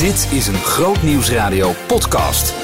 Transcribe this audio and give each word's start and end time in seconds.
Dit 0.00 0.28
is 0.32 0.46
een 0.46 0.54
Groot 0.54 1.02
Nieuwsradio 1.02 1.72
podcast. 1.86 2.54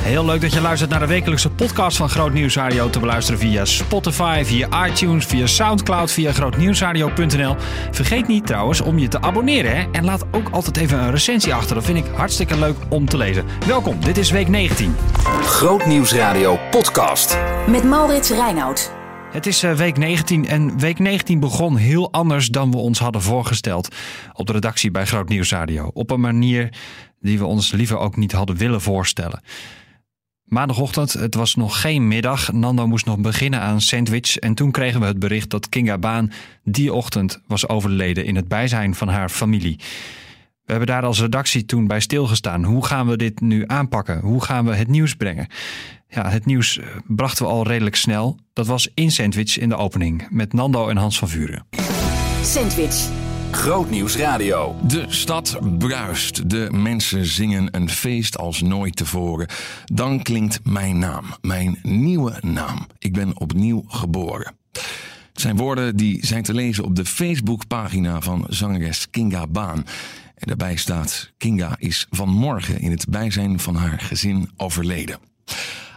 Heel 0.00 0.24
leuk 0.24 0.40
dat 0.40 0.52
je 0.52 0.60
luistert 0.60 0.90
naar 0.90 1.00
de 1.00 1.06
wekelijkse 1.06 1.50
podcast 1.50 1.96
van 1.96 2.08
Groot 2.08 2.32
Nieuwsradio 2.32 2.90
te 2.90 2.98
beluisteren 2.98 3.40
via 3.40 3.64
Spotify, 3.64 4.42
via 4.44 4.86
iTunes, 4.86 5.24
via 5.26 5.46
Soundcloud, 5.46 6.12
via 6.12 6.32
grootnieuwsradio.nl. 6.32 7.56
Vergeet 7.90 8.26
niet 8.26 8.46
trouwens 8.46 8.80
om 8.80 8.98
je 8.98 9.08
te 9.08 9.20
abonneren 9.20 9.76
hè? 9.76 9.86
en 9.92 10.04
laat 10.04 10.24
ook 10.30 10.48
altijd 10.50 10.76
even 10.76 10.98
een 10.98 11.10
recensie 11.10 11.54
achter. 11.54 11.74
Dat 11.74 11.84
vind 11.84 11.98
ik 11.98 12.06
hartstikke 12.14 12.58
leuk 12.58 12.76
om 12.88 13.08
te 13.08 13.16
lezen. 13.16 13.44
Welkom, 13.66 14.00
dit 14.04 14.16
is 14.18 14.30
week 14.30 14.48
19. 14.48 14.96
Groot 15.42 15.86
Nieuwsradio 15.86 16.58
podcast. 16.70 17.38
Met 17.66 17.84
Maurits 17.84 18.30
Reinoud. 18.30 19.01
Het 19.32 19.46
is 19.46 19.62
eh, 19.62 19.74
week 19.74 19.96
19 19.96 20.46
en 20.46 20.78
week 20.78 20.98
19 20.98 21.40
begon 21.40 21.76
heel 21.76 22.12
anders 22.12 22.48
dan 22.48 22.70
we 22.70 22.76
ons 22.76 22.98
hadden 22.98 23.22
voorgesteld 23.22 23.94
op 24.32 24.46
de 24.46 24.52
redactie 24.52 24.90
bij 24.90 25.06
Groot 25.06 25.28
Nieuwsradio. 25.28 25.90
Op 25.92 26.10
een 26.10 26.20
manier 26.20 26.74
die 27.20 27.38
we 27.38 27.44
ons 27.44 27.72
liever 27.72 27.98
ook 27.98 28.16
niet 28.16 28.32
hadden 28.32 28.56
willen 28.56 28.80
voorstellen. 28.80 29.42
Maandagochtend, 30.44 31.12
het 31.12 31.34
was 31.34 31.54
nog 31.54 31.80
geen 31.80 32.08
middag. 32.08 32.52
Nando 32.52 32.86
moest 32.86 33.06
nog 33.06 33.18
beginnen 33.18 33.60
aan 33.60 33.80
sandwich. 33.80 34.36
En 34.36 34.54
toen 34.54 34.70
kregen 34.70 35.00
we 35.00 35.06
het 35.06 35.18
bericht 35.18 35.50
dat 35.50 35.68
Kinga 35.68 35.98
Baan 35.98 36.32
die 36.64 36.92
ochtend 36.92 37.40
was 37.46 37.68
overleden 37.68 38.24
in 38.24 38.36
het 38.36 38.48
bijzijn 38.48 38.94
van 38.94 39.08
haar 39.08 39.28
familie. 39.28 39.76
We 40.64 40.70
hebben 40.70 40.86
daar 40.86 41.04
als 41.04 41.20
redactie 41.20 41.64
toen 41.64 41.86
bij 41.86 42.00
stilgestaan. 42.00 42.64
Hoe 42.64 42.86
gaan 42.86 43.08
we 43.08 43.16
dit 43.16 43.40
nu 43.40 43.64
aanpakken? 43.66 44.20
Hoe 44.20 44.42
gaan 44.42 44.64
we 44.64 44.74
het 44.74 44.88
nieuws 44.88 45.14
brengen? 45.14 45.46
Ja, 46.14 46.30
het 46.30 46.46
nieuws 46.46 46.78
eh, 46.78 46.86
brachten 47.06 47.44
we 47.44 47.50
al 47.50 47.66
redelijk 47.66 47.96
snel. 47.96 48.38
Dat 48.52 48.66
was 48.66 48.88
in 48.94 49.10
Sandwich 49.10 49.58
in 49.58 49.68
de 49.68 49.76
opening 49.76 50.26
met 50.30 50.52
Nando 50.52 50.88
en 50.88 50.96
Hans 50.96 51.18
van 51.18 51.28
Vuren. 51.28 51.66
Sandwich. 52.42 53.08
Groot 53.50 53.90
Nieuwsradio. 53.90 54.76
De 54.86 55.04
stad 55.08 55.58
bruist. 55.78 56.50
De 56.50 56.68
mensen 56.72 57.26
zingen 57.26 57.68
een 57.70 57.90
feest 57.90 58.38
als 58.38 58.62
nooit 58.62 58.96
tevoren. 58.96 59.48
Dan 59.84 60.22
klinkt 60.22 60.60
mijn 60.64 60.98
naam, 60.98 61.24
mijn 61.40 61.78
nieuwe 61.82 62.38
naam. 62.40 62.86
Ik 62.98 63.12
ben 63.12 63.38
opnieuw 63.38 63.84
geboren. 63.88 64.54
Het 65.32 65.40
zijn 65.40 65.56
woorden 65.56 65.96
die 65.96 66.26
zijn 66.26 66.42
te 66.42 66.54
lezen 66.54 66.84
op 66.84 66.96
de 66.96 67.04
Facebookpagina 67.04 68.20
van 68.20 68.46
zangeres 68.48 69.10
Kinga 69.10 69.46
Baan. 69.46 69.78
En 70.34 70.46
daarbij 70.46 70.76
staat: 70.76 71.32
Kinga 71.36 71.74
is 71.78 72.06
vanmorgen 72.10 72.80
in 72.80 72.90
het 72.90 73.06
bijzijn 73.08 73.60
van 73.60 73.74
haar 73.74 74.00
gezin 74.00 74.50
overleden. 74.56 75.31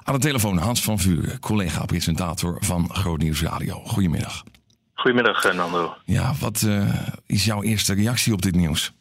Aan 0.07 0.13
de 0.13 0.19
telefoon 0.19 0.57
Hans 0.57 0.83
van 0.83 0.97
Vuren, 0.97 1.39
collega-presentator 1.39 2.57
van 2.59 2.89
Groot 2.89 3.17
Nieuws 3.17 3.43
Radio. 3.43 3.75
Goedemiddag. 3.75 4.43
Goedemiddag, 4.93 5.45
eh, 5.45 5.53
Nando. 5.53 5.95
Ja, 6.03 6.31
wat 6.39 6.61
uh, 6.67 7.07
is 7.27 7.45
jouw 7.45 7.63
eerste 7.63 7.93
reactie 7.93 8.33
op 8.33 8.41
dit 8.41 8.55
nieuws? 8.55 8.93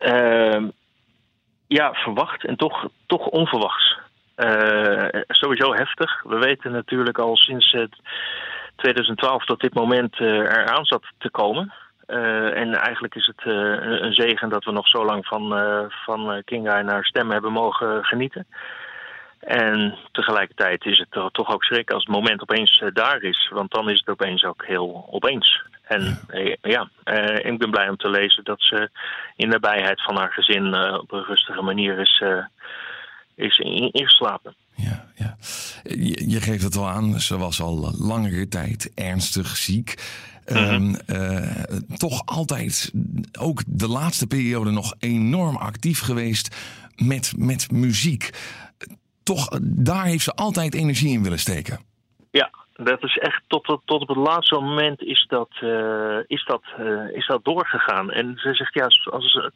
Uh, 0.00 0.62
ja, 1.66 1.92
verwacht 1.92 2.44
en 2.44 2.56
toch, 2.56 2.88
toch 3.06 3.26
onverwachts. 3.26 3.98
Uh, 4.36 5.08
sowieso 5.28 5.74
heftig. 5.74 6.22
We 6.22 6.38
weten 6.38 6.72
natuurlijk 6.72 7.18
al 7.18 7.36
sinds 7.36 7.76
2012 8.76 9.44
dat 9.44 9.60
dit 9.60 9.74
moment 9.74 10.20
eraan 10.20 10.84
zat 10.84 11.04
te 11.18 11.30
komen. 11.30 11.72
en 12.54 12.74
eigenlijk 12.74 13.14
is 13.14 13.26
het 13.26 13.42
een 14.02 14.12
zegen 14.12 14.48
dat 14.48 14.64
we 14.64 14.72
nog 14.72 14.88
zo 14.88 15.04
lang 15.04 15.26
van, 15.26 15.54
van 16.04 16.42
Kinga 16.44 16.78
en 16.78 16.88
haar 16.88 17.04
stem 17.04 17.30
hebben 17.30 17.52
mogen 17.52 18.04
genieten. 18.04 18.46
En 19.40 19.98
tegelijkertijd 20.12 20.84
is 20.84 20.98
het 20.98 21.32
toch 21.32 21.52
ook 21.52 21.64
schrik 21.64 21.90
als 21.90 22.04
het 22.04 22.14
moment 22.14 22.42
opeens 22.42 22.82
daar 22.92 23.22
is. 23.22 23.50
Want 23.52 23.70
dan 23.70 23.90
is 23.90 23.98
het 23.98 24.08
opeens 24.08 24.44
ook 24.44 24.66
heel 24.66 25.08
opeens. 25.10 25.62
En 25.82 26.18
ja, 26.62 26.90
uh, 27.04 27.52
ik 27.52 27.58
ben 27.58 27.70
blij 27.70 27.88
om 27.88 27.96
te 27.96 28.10
lezen 28.10 28.44
dat 28.44 28.60
ze 28.62 28.90
in 29.36 29.50
de 29.50 29.58
nabijheid 29.58 30.02
van 30.02 30.16
haar 30.16 30.32
gezin 30.32 30.74
op 30.74 31.12
een 31.12 31.24
rustige 31.24 31.62
manier 31.62 31.98
is, 31.98 32.24
is 33.34 33.58
ingeslapen. 33.58 34.54
Ja, 34.74 35.06
ja. 35.14 35.36
Je, 36.26 36.40
geeft 36.40 36.62
het 36.62 36.76
al 36.76 36.88
aan, 36.88 37.20
ze 37.20 37.38
was 37.38 37.60
al 37.60 37.94
langere 37.98 38.48
tijd 38.48 38.92
ernstig 38.94 39.56
ziek. 39.56 39.94
Mm 40.46 40.56
-hmm. 40.56 40.96
toch 41.96 42.22
altijd, 42.24 42.92
ook 43.38 43.62
de 43.66 43.88
laatste 43.88 44.26
periode, 44.26 44.70
nog 44.70 44.94
enorm 44.98 45.56
actief 45.56 46.00
geweest 46.00 46.56
met, 46.96 47.32
met 47.36 47.70
muziek 47.70 48.30
toch, 49.22 49.48
daar 49.62 50.04
heeft 50.04 50.24
ze 50.24 50.34
altijd 50.34 50.74
energie 50.74 51.12
in 51.12 51.22
willen 51.22 51.38
steken. 51.38 51.78
Ja, 52.30 52.50
dat 52.72 53.02
is 53.02 53.18
echt 53.18 53.42
tot, 53.46 53.64
tot, 53.64 54.02
op 54.02 54.08
het 54.08 54.16
laatste 54.16 54.54
moment 54.54 55.02
is 55.02 55.26
dat, 55.28 55.48
uh, 55.60 56.18
is, 56.26 56.44
dat, 56.44 56.62
uh, 56.80 57.16
is 57.16 57.26
dat 57.26 57.44
doorgegaan. 57.44 58.10
En 58.10 58.32
ze 58.36 58.54
zegt 58.54 58.74
ja, 58.74 58.86
als, 59.10 59.50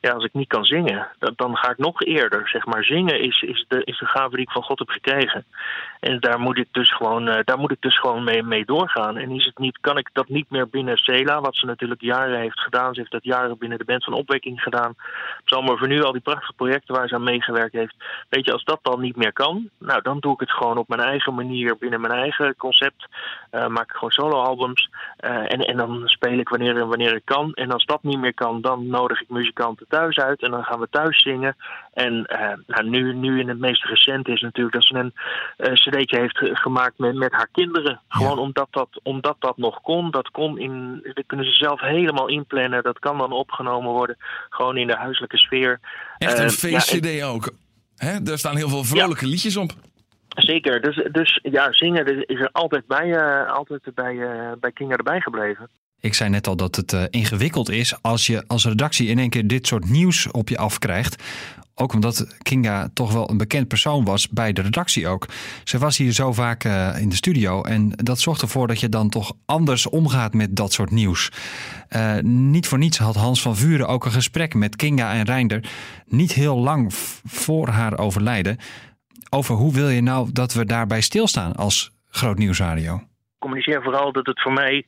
ja, 0.00 0.12
als 0.12 0.24
ik 0.24 0.32
niet 0.32 0.48
kan 0.48 0.64
zingen, 0.64 1.08
dan, 1.18 1.32
dan 1.36 1.56
ga 1.56 1.70
ik 1.70 1.78
nog 1.78 2.02
eerder. 2.02 2.48
Zeg 2.48 2.66
maar, 2.66 2.84
zingen 2.84 3.20
is, 3.20 3.42
is, 3.42 3.64
de, 3.68 3.84
is 3.84 3.98
de 3.98 4.06
gave 4.06 4.36
die 4.36 4.44
ik 4.44 4.50
van 4.50 4.62
God 4.62 4.78
heb 4.78 4.88
gekregen. 4.88 5.44
En 6.00 6.20
daar 6.20 6.40
moet 6.40 6.58
ik 6.58 6.68
dus 6.72 6.96
gewoon, 6.96 7.28
uh, 7.28 7.38
daar 7.44 7.58
moet 7.58 7.70
ik 7.70 7.80
dus 7.80 7.98
gewoon 7.98 8.24
mee, 8.24 8.42
mee 8.42 8.64
doorgaan. 8.64 9.16
En 9.16 9.30
is 9.30 9.44
het 9.44 9.58
niet, 9.58 9.78
kan 9.80 9.98
ik 9.98 10.10
dat 10.12 10.28
niet 10.28 10.50
meer 10.50 10.68
binnen 10.68 10.96
Cela, 10.96 11.40
wat 11.40 11.56
ze 11.56 11.66
natuurlijk 11.66 12.00
jaren 12.00 12.40
heeft 12.40 12.60
gedaan. 12.60 12.94
Ze 12.94 13.00
heeft 13.00 13.12
dat 13.12 13.24
jaren 13.24 13.58
binnen 13.58 13.78
de 13.78 13.84
band 13.84 14.04
van 14.04 14.12
opwekking 14.12 14.62
gedaan. 14.62 14.94
Psalmer 15.44 15.78
voor 15.78 15.88
nu, 15.88 16.02
al 16.02 16.12
die 16.12 16.20
prachtige 16.20 16.52
projecten 16.52 16.94
waar 16.94 17.08
ze 17.08 17.14
aan 17.14 17.22
meegewerkt 17.22 17.72
heeft. 17.72 17.94
Weet 18.28 18.44
je, 18.44 18.52
als 18.52 18.64
dat 18.64 18.78
dan 18.82 19.00
niet 19.00 19.16
meer 19.16 19.32
kan, 19.32 19.70
nou 19.78 20.02
dan 20.02 20.18
doe 20.18 20.32
ik 20.32 20.40
het 20.40 20.50
gewoon 20.50 20.78
op 20.78 20.88
mijn 20.88 21.00
eigen 21.00 21.34
manier, 21.34 21.76
binnen 21.78 22.00
mijn 22.00 22.12
eigen 22.12 22.56
concept. 22.56 23.06
Uh, 23.50 23.66
maak 23.66 23.84
ik 23.84 23.92
gewoon 23.92 24.10
soloalbums. 24.10 24.88
Uh, 25.20 25.30
en, 25.30 25.60
en 25.60 25.76
dan 25.76 26.02
speel 26.04 26.38
ik 26.38 26.48
wanneer 26.48 26.76
en 26.76 26.88
wanneer 26.88 27.14
ik 27.14 27.24
kan. 27.24 27.52
En 27.54 27.70
als 27.70 27.84
dat 27.84 28.02
niet 28.02 28.18
meer 28.18 28.34
kan, 28.34 28.60
dan 28.60 28.86
nodig 28.86 29.20
ik 29.20 29.28
muzikanten 29.28 29.86
thuis 29.88 30.16
uit 30.16 30.42
en 30.42 30.50
dan 30.50 30.64
gaan 30.64 30.80
we 30.80 30.88
thuis 30.90 31.22
zingen. 31.22 31.56
En 31.92 32.12
uh, 32.14 32.52
nou, 32.66 32.88
nu, 32.88 33.14
nu 33.14 33.40
in 33.40 33.48
het 33.48 33.58
meest 33.58 33.84
recente 33.84 34.32
is 34.32 34.40
natuurlijk 34.40 34.74
dat 34.74 34.84
ze 34.84 34.94
een 34.94 35.14
uh, 35.58 35.72
cd'tje 35.72 36.18
heeft 36.18 36.38
gemaakt 36.60 36.98
met, 36.98 37.14
met 37.14 37.32
haar 37.32 37.48
kinderen. 37.52 38.00
Gewoon 38.08 38.36
ja. 38.36 38.42
omdat, 38.42 38.68
dat, 38.70 38.88
omdat 39.02 39.36
dat 39.38 39.56
nog 39.56 39.80
kon. 39.80 40.10
Dat 40.10 40.30
kon 40.30 40.58
in, 40.58 41.00
dat 41.14 41.24
kunnen 41.26 41.46
ze 41.46 41.52
zelf 41.52 41.80
helemaal 41.80 42.28
inplannen. 42.28 42.82
Dat 42.82 42.98
kan 42.98 43.18
dan 43.18 43.32
opgenomen 43.32 43.92
worden. 43.92 44.16
Gewoon 44.48 44.76
in 44.76 44.86
de 44.86 44.96
huiselijke 44.96 45.38
sfeer. 45.38 45.80
Echt 46.18 46.38
een 46.38 46.44
uh, 46.44 46.50
feest-cd 46.50 47.14
ja, 47.14 47.26
ook. 47.26 47.50
Hè? 47.96 48.22
Daar 48.22 48.38
staan 48.38 48.56
heel 48.56 48.68
veel 48.68 48.84
vrolijke 48.84 49.24
ja. 49.24 49.30
liedjes 49.30 49.56
op. 49.56 49.70
Zeker, 50.28 50.80
dus, 50.80 51.08
dus 51.12 51.40
ja, 51.42 51.72
zingen 51.72 52.26
is 52.26 52.40
er 52.40 52.48
altijd 52.52 52.86
bij, 52.86 53.06
uh, 53.06 53.52
altijd 53.52 53.94
bij, 53.94 54.14
uh, 54.14 54.52
bij 54.60 54.72
Kinga 54.72 54.96
erbij 54.96 55.20
gebleven. 55.20 55.68
Ik 56.00 56.14
zei 56.14 56.30
net 56.30 56.46
al 56.46 56.56
dat 56.56 56.76
het 56.76 56.92
uh, 56.92 57.02
ingewikkeld 57.10 57.70
is 57.70 58.02
als 58.02 58.26
je 58.26 58.44
als 58.46 58.64
redactie 58.64 59.08
in 59.08 59.18
één 59.18 59.30
keer 59.30 59.46
dit 59.46 59.66
soort 59.66 59.90
nieuws 59.90 60.30
op 60.30 60.48
je 60.48 60.58
afkrijgt. 60.58 61.22
Ook 61.74 61.92
omdat 61.92 62.36
Kinga 62.42 62.88
toch 62.94 63.12
wel 63.12 63.30
een 63.30 63.36
bekend 63.36 63.68
persoon 63.68 64.04
was 64.04 64.28
bij 64.28 64.52
de 64.52 64.62
redactie 64.62 65.08
ook. 65.08 65.26
Ze 65.64 65.78
was 65.78 65.96
hier 65.96 66.12
zo 66.12 66.32
vaak 66.32 66.64
uh, 66.64 67.00
in 67.00 67.08
de 67.08 67.16
studio 67.16 67.62
en 67.62 67.90
dat 67.90 68.20
zorgt 68.20 68.42
ervoor 68.42 68.66
dat 68.66 68.80
je 68.80 68.88
dan 68.88 69.08
toch 69.08 69.32
anders 69.46 69.88
omgaat 69.88 70.34
met 70.34 70.56
dat 70.56 70.72
soort 70.72 70.90
nieuws. 70.90 71.30
Uh, 71.90 72.18
niet 72.22 72.66
voor 72.66 72.78
niets 72.78 72.98
had 72.98 73.14
Hans 73.14 73.42
van 73.42 73.56
Vuren 73.56 73.88
ook 73.88 74.04
een 74.04 74.12
gesprek 74.12 74.54
met 74.54 74.76
Kinga 74.76 75.12
en 75.12 75.24
Reinder. 75.24 75.70
Niet 76.06 76.32
heel 76.32 76.58
lang 76.58 76.94
voor 77.24 77.68
haar 77.68 77.98
overlijden. 77.98 78.56
Over 79.30 79.54
hoe 79.54 79.72
wil 79.72 79.88
je 79.88 80.00
nou 80.00 80.28
dat 80.32 80.52
we 80.52 80.64
daarbij 80.64 81.00
stilstaan 81.00 81.52
als 81.52 81.92
Groot 82.08 82.38
Nieuwsradio? 82.38 83.02
Communiceer 83.38 83.82
vooral 83.82 84.12
dat 84.12 84.26
het 84.26 84.42
voor 84.42 84.52
mij 84.52 84.86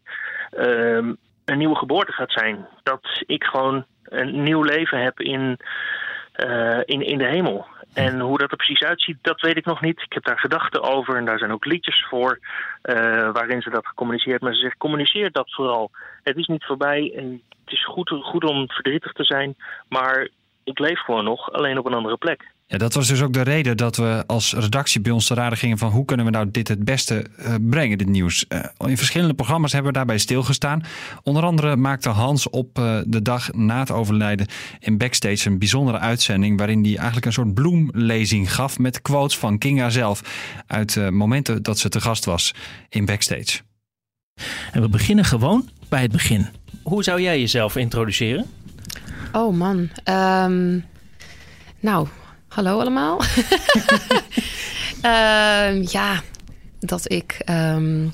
uh, 0.52 1.12
een 1.44 1.58
nieuwe 1.58 1.76
geboorte 1.76 2.12
gaat 2.12 2.32
zijn. 2.32 2.66
Dat 2.82 3.22
ik 3.26 3.44
gewoon 3.44 3.84
een 4.04 4.42
nieuw 4.42 4.62
leven 4.62 5.02
heb 5.02 5.20
in, 5.20 5.58
uh, 6.36 6.78
in, 6.84 7.02
in 7.02 7.18
de 7.18 7.26
hemel. 7.26 7.66
En 7.94 8.20
hoe 8.20 8.38
dat 8.38 8.50
er 8.50 8.56
precies 8.56 8.82
uitziet, 8.82 9.18
dat 9.22 9.40
weet 9.40 9.56
ik 9.56 9.64
nog 9.64 9.80
niet. 9.80 10.02
Ik 10.02 10.12
heb 10.12 10.24
daar 10.24 10.38
gedachten 10.38 10.82
over 10.82 11.16
en 11.16 11.24
daar 11.24 11.38
zijn 11.38 11.52
ook 11.52 11.64
liedjes 11.64 12.06
voor 12.08 12.38
uh, 12.82 13.30
waarin 13.32 13.62
ze 13.62 13.70
dat 13.70 13.86
gecommuniceerd. 13.86 14.40
Maar 14.40 14.54
ze 14.54 14.60
zegt, 14.60 14.76
communiceer 14.76 15.32
dat 15.32 15.52
vooral. 15.52 15.90
Het 16.22 16.36
is 16.36 16.46
niet 16.46 16.64
voorbij 16.64 17.12
en 17.16 17.42
het 17.64 17.72
is 17.72 17.84
goed, 17.84 18.10
goed 18.22 18.44
om 18.44 18.68
verdrietig 18.68 19.12
te 19.12 19.24
zijn, 19.24 19.54
maar 19.88 20.28
ik 20.64 20.78
leef 20.78 21.00
gewoon 21.00 21.24
nog, 21.24 21.52
alleen 21.52 21.78
op 21.78 21.86
een 21.86 21.94
andere 21.94 22.16
plek. 22.16 22.48
Ja, 22.70 22.78
dat 22.78 22.94
was 22.94 23.08
dus 23.08 23.22
ook 23.22 23.32
de 23.32 23.42
reden 23.42 23.76
dat 23.76 23.96
we 23.96 24.24
als 24.26 24.52
redactie 24.52 25.00
bij 25.00 25.12
ons 25.12 25.26
te 25.26 25.34
raden 25.34 25.58
gingen 25.58 25.78
van 25.78 25.90
hoe 25.90 26.04
kunnen 26.04 26.26
we 26.26 26.32
nou 26.32 26.50
dit 26.50 26.68
het 26.68 26.84
beste 26.84 27.26
uh, 27.38 27.54
brengen, 27.60 27.98
dit 27.98 28.08
nieuws. 28.08 28.44
Uh, 28.48 28.88
in 28.88 28.96
verschillende 28.96 29.34
programma's 29.34 29.72
hebben 29.72 29.90
we 29.92 29.96
daarbij 29.96 30.18
stilgestaan. 30.18 30.82
Onder 31.22 31.42
andere 31.42 31.76
maakte 31.76 32.08
Hans 32.08 32.50
op 32.50 32.78
uh, 32.78 33.00
de 33.06 33.22
dag 33.22 33.52
na 33.52 33.78
het 33.78 33.90
overlijden 33.90 34.46
in 34.78 34.98
Backstage 34.98 35.48
een 35.48 35.58
bijzondere 35.58 35.98
uitzending 35.98 36.58
waarin 36.58 36.84
hij 36.84 36.96
eigenlijk 36.96 37.26
een 37.26 37.32
soort 37.32 37.54
bloemlezing 37.54 38.54
gaf 38.54 38.78
met 38.78 39.02
quotes 39.02 39.38
van 39.38 39.58
Kinga 39.58 39.90
zelf 39.90 40.22
uit 40.66 41.10
momenten 41.10 41.62
dat 41.62 41.78
ze 41.78 41.88
te 41.88 42.00
gast 42.00 42.24
was 42.24 42.54
in 42.88 43.04
Backstage. 43.04 43.60
En 44.72 44.80
we 44.80 44.88
beginnen 44.88 45.24
gewoon 45.24 45.68
bij 45.88 46.02
het 46.02 46.12
begin. 46.12 46.46
Hoe 46.82 47.02
zou 47.02 47.20
jij 47.20 47.40
jezelf 47.40 47.76
introduceren? 47.76 48.46
Oh 49.32 49.56
man, 49.56 49.88
um, 50.04 50.84
nou, 51.80 52.06
hallo 52.50 52.80
allemaal. 52.80 53.20
uh, 55.04 55.84
ja, 55.96 56.22
dat 56.80 57.12
ik 57.12 57.42
um, 57.50 58.12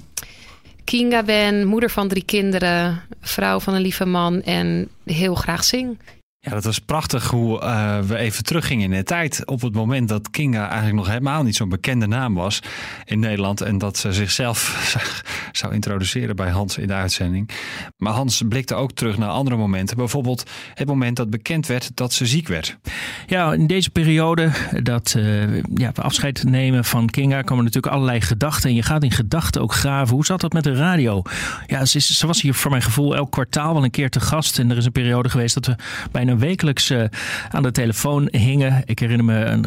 Kinga 0.85 1.23
ben, 1.23 1.67
moeder 1.67 1.91
van 1.91 2.09
drie 2.09 2.25
kinderen, 2.25 3.03
vrouw 3.21 3.61
van 3.61 3.75
een 3.75 3.81
lieve 3.81 4.05
man 4.05 4.43
en 4.43 4.89
heel 5.05 5.35
graag 5.35 5.65
zing. 5.65 5.99
Ja, 6.47 6.53
dat 6.53 6.65
was 6.65 6.79
prachtig 6.79 7.31
hoe 7.31 7.61
uh, 7.63 7.99
we 7.99 8.17
even 8.17 8.45
teruggingen 8.45 8.85
in 8.85 8.99
de 8.99 9.03
tijd. 9.03 9.47
Op 9.47 9.61
het 9.61 9.75
moment 9.75 10.09
dat 10.09 10.31
Kinga 10.31 10.69
eigenlijk 10.69 10.95
nog 10.95 11.07
helemaal 11.07 11.43
niet 11.43 11.57
zo'n 11.57 11.69
bekende 11.69 12.07
naam 12.07 12.35
was 12.35 12.61
in 13.05 13.19
Nederland. 13.19 13.61
En 13.61 13.79
dat 13.79 13.97
ze 13.97 14.13
zichzelf 14.13 14.93
zou 15.53 15.75
introduceren 15.75 16.37
bij 16.37 16.51
Hans 16.51 16.79
in 16.79 16.87
de 16.87 16.93
uitzending. 16.93 17.51
Maar 17.97 18.13
Hans 18.13 18.43
blikte 18.49 18.75
ook 18.75 18.93
terug 18.93 19.19
naar 19.19 19.29
andere 19.29 19.57
momenten. 19.57 19.97
Bijvoorbeeld 19.97 20.51
het 20.75 20.87
moment 20.89 21.17
dat 21.17 21.31
bekend 21.31 21.67
werd 21.67 21.91
dat 21.95 22.13
ze 22.13 22.27
ziek 22.27 22.49
werd. 22.49 22.79
Ja, 23.27 23.53
in 23.53 23.67
deze 23.67 23.91
periode 23.91 24.51
dat 24.83 25.15
uh, 25.17 25.63
ja, 25.75 25.93
afscheid 25.95 26.45
nemen 26.45 26.85
van 26.85 27.11
Kinga 27.11 27.43
komen 27.43 27.65
natuurlijk 27.65 27.93
allerlei 27.93 28.21
gedachten. 28.21 28.71
En 28.71 28.77
je 28.77 28.83
gaat 28.83 29.03
in 29.03 29.11
gedachten 29.11 29.63
ook 29.63 29.73
graven. 29.73 30.15
Hoe 30.15 30.25
zat 30.25 30.41
dat 30.41 30.53
met 30.53 30.65
de 30.65 30.75
radio? 30.75 31.23
Ja, 31.67 31.85
ze, 31.85 32.01
ze 32.01 32.27
was 32.27 32.43
hier 32.43 32.55
voor 32.55 32.71
mijn 32.71 32.83
gevoel 32.83 33.17
elk 33.17 33.31
kwartaal 33.31 33.75
wel 33.75 33.85
een 33.85 33.91
keer 33.91 34.11
te 34.11 34.21
gast. 34.21 34.59
En 34.59 34.71
er 34.71 34.77
is 34.77 34.85
een 34.85 34.93
periode 34.93 35.29
geweest 35.29 35.55
dat 35.55 35.67
we 35.67 35.75
bijna 36.13 36.35
wekelijks 36.39 36.91
uh, 36.91 37.05
aan 37.51 37.63
de 37.63 37.73
telefoon 37.73 38.29
hingen. 38.31 38.83
Ik 38.85 38.99
herinner 38.99 39.25
me 39.25 39.45
een 39.45 39.67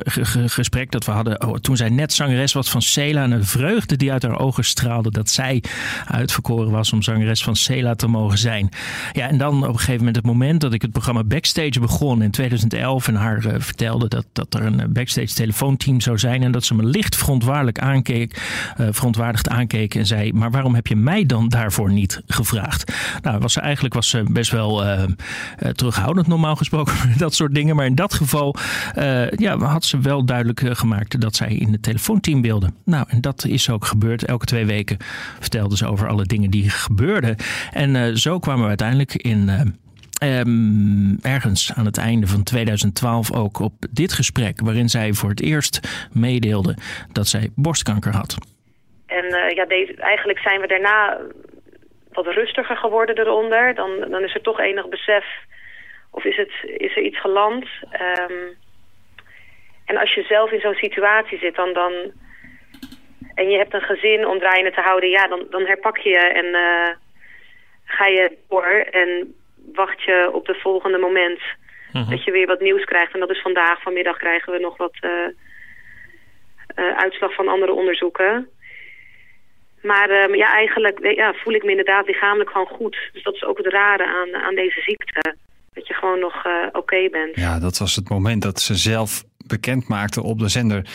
gesprek 0.50 0.92
dat 0.92 1.06
we 1.06 1.12
hadden 1.12 1.48
oh, 1.48 1.56
toen 1.56 1.78
zij 1.78 1.90
net 1.90 2.14
zangeres 2.14 2.54
was 2.54 2.70
van 2.70 2.82
Cela. 2.82 3.24
En 3.24 3.32
een 3.32 3.46
vreugde 3.46 3.96
die 3.96 4.12
uit 4.12 4.24
haar 4.24 4.40
ogen 4.40 4.64
straalde 4.64 5.12
dat 5.12 5.30
zij 5.30 5.64
uitverkoren 6.06 6.72
was 6.72 6.94
om 6.94 7.02
zangeres 7.02 7.44
van 7.44 7.56
Cela 7.56 7.96
te 7.96 8.08
mogen 8.08 8.38
zijn. 8.38 8.70
Ja, 9.12 9.28
en 9.28 9.38
dan 9.38 9.58
op 9.58 9.68
een 9.68 9.74
gegeven 9.74 9.98
moment 9.98 10.16
het 10.16 10.26
moment 10.26 10.62
dat 10.62 10.74
ik 10.74 10.82
het 10.82 10.92
programma 10.92 11.24
Backstage 11.24 11.80
begon 11.80 12.22
in 12.22 12.32
2011 12.32 13.08
en 13.08 13.16
haar 13.16 13.46
uh, 13.46 13.54
vertelde 13.58 14.08
dat, 14.08 14.26
dat 14.34 14.54
er 14.54 14.66
een 14.66 14.94
backstage 14.94 15.34
telefoonteam 15.34 16.02
zou 16.02 16.18
zijn 16.18 16.44
en 16.44 16.52
dat 16.52 16.64
ze 16.64 16.76
me 16.76 16.84
licht 16.84 17.16
verontwaardigd 17.16 17.80
aankeek, 17.80 18.42
uh, 18.78 18.88
verontwaardigd 18.92 19.50
aankeek 19.50 19.96
en 19.96 20.06
zei, 20.06 20.34
maar 20.34 20.52
waarom 20.52 20.76
heb 20.76 20.88
je 20.88 20.96
mij 20.96 21.26
dan 21.26 21.50
daarvoor 21.50 21.92
niet 21.92 22.22
gevraagd? 22.28 22.94
Nou, 23.22 23.40
was 23.40 23.54
ze, 23.54 23.60
eigenlijk 23.60 23.94
was 23.94 24.10
ze 24.10 24.24
best 24.32 24.52
wel 24.52 24.84
terughoudend 25.76 26.28
normaal 26.28 26.56
gesproken, 26.60 26.94
dat 27.18 27.34
soort 27.34 27.56
dingen. 27.56 27.76
Maar 27.76 27.86
in 27.86 27.96
dat 27.96 28.14
geval 28.14 28.56
uh, 28.98 29.32
ja, 29.32 29.58
had 29.58 29.84
ze 29.84 30.00
wel 30.00 30.26
duidelijk 30.26 30.62
gemaakt 30.78 31.22
dat 31.22 31.36
zij 31.36 31.54
in 31.54 31.72
het 31.72 31.84
telefoonteam 31.84 32.42
wilde. 32.42 32.70
Nou, 32.86 33.06
en 33.10 33.22
dat 33.22 33.46
is 33.46 33.70
ook 33.70 33.86
gebeurd. 33.86 34.26
Elke 34.26 34.46
twee 34.46 34.66
weken 34.66 34.98
vertelde 35.40 35.78
ze 35.78 35.88
over 35.88 36.08
alle 36.08 36.24
dingen 36.24 36.50
die 36.50 36.70
gebeurden. 36.70 37.36
En 37.72 37.96
uh, 37.96 38.14
zo 38.14 38.40
kwamen 38.40 38.62
we 38.62 38.68
uiteindelijk 38.68 39.14
in. 39.16 39.50
Um, 40.24 41.18
ergens 41.22 41.74
aan 41.76 41.86
het 41.86 41.98
einde 41.98 42.28
van 42.28 42.44
2012 42.44 43.34
ook 43.34 43.60
op 43.60 43.74
dit 43.92 44.14
gesprek, 44.14 44.62
waarin 44.62 44.90
zij 44.90 45.14
voor 45.14 45.30
het 45.30 45.42
eerst 45.42 46.08
meedeelde 46.14 46.76
dat 47.12 47.28
zij 47.28 47.50
borstkanker 47.56 48.16
had. 48.16 48.38
En 49.06 49.26
ja, 49.56 49.66
eigenlijk 49.98 50.40
zijn 50.40 50.62
we 50.62 50.68
daarna 50.68 51.18
wat 52.12 52.26
rustiger 52.26 52.78
geworden 52.78 53.18
eronder. 53.18 53.76
Dan, 53.76 53.90
dan 54.10 54.24
is 54.24 54.34
er 54.34 54.42
toch 54.42 54.60
enig 54.60 54.90
besef 54.90 55.26
of 56.12 56.24
is, 56.24 56.36
het, 56.36 56.52
is 56.64 56.96
er 56.96 57.04
iets 57.04 57.20
geland. 57.20 57.66
Um, 58.20 58.58
en 59.86 59.98
als 59.98 60.14
je 60.14 60.24
zelf 60.24 60.52
in 60.52 60.60
zo'n 60.60 60.74
situatie 60.74 61.38
zit, 61.38 61.56
dan, 61.56 61.74
dan, 61.74 61.94
en 63.36 63.50
je 63.50 63.58
hebt 63.58 63.74
een 63.74 63.82
gezin 63.82 64.28
om 64.28 64.40
draaiende 64.40 64.72
te 64.72 64.82
houden, 64.82 65.10
ja, 65.10 65.28
dan, 65.28 65.48
dan 65.50 65.66
herpak 65.66 65.98
je 65.98 66.18
en 66.18 66.46
uh, 66.46 66.90
ga 67.86 68.06
je 68.06 68.38
door 68.50 68.88
en 68.92 69.36
wacht 69.74 70.04
je 70.04 70.30
op 70.34 70.48
het 70.48 70.62
volgende 70.62 70.98
moment 70.98 71.40
uh-huh. 71.94 72.10
dat 72.10 72.24
je 72.24 72.32
weer 72.32 72.48
wat 72.48 72.60
nieuws 72.60 72.84
krijgt. 72.84 73.14
En 73.14 73.20
dat 73.20 73.30
is 73.30 73.42
vandaag, 73.42 73.82
vanmiddag 73.82 74.18
krijgen 74.18 74.54
we 74.54 74.60
nog 74.60 74.78
wat 74.78 74.98
uh, 75.02 75.12
uh, 76.76 76.98
uitslag 76.98 77.34
van 77.34 77.48
andere 77.48 77.74
onderzoeken. 77.74 78.50
Maar 79.82 80.10
um, 80.10 80.36
ja, 80.36 80.54
eigenlijk 80.54 81.16
ja, 81.16 81.34
voel 81.34 81.54
ik 81.54 81.64
me 81.64 81.70
inderdaad 81.70 82.08
lichamelijk 82.08 82.50
gewoon 82.50 82.68
goed. 82.68 83.10
Dus 83.14 83.24
dat 83.24 83.34
is 83.34 83.44
ook 83.44 83.58
het 83.58 83.68
rare 83.68 84.06
aan, 84.06 84.36
aan 84.36 84.56
deze 84.56 84.82
ziekte. 84.82 85.36
Dat 85.74 85.88
je 85.88 85.94
gewoon 85.94 86.20
nog 86.20 86.46
uh, 86.46 86.52
oké 86.72 87.10
bent. 87.12 87.36
Ja, 87.36 87.60
dat 87.60 87.78
was 87.78 87.96
het 87.96 88.10
moment 88.10 88.42
dat 88.42 88.62
ze 88.62 88.76
zelf 88.76 89.24
bekend 89.50 89.88
maakte 89.88 90.24
op 90.24 90.40
de 90.40 90.48
zender 90.48 90.90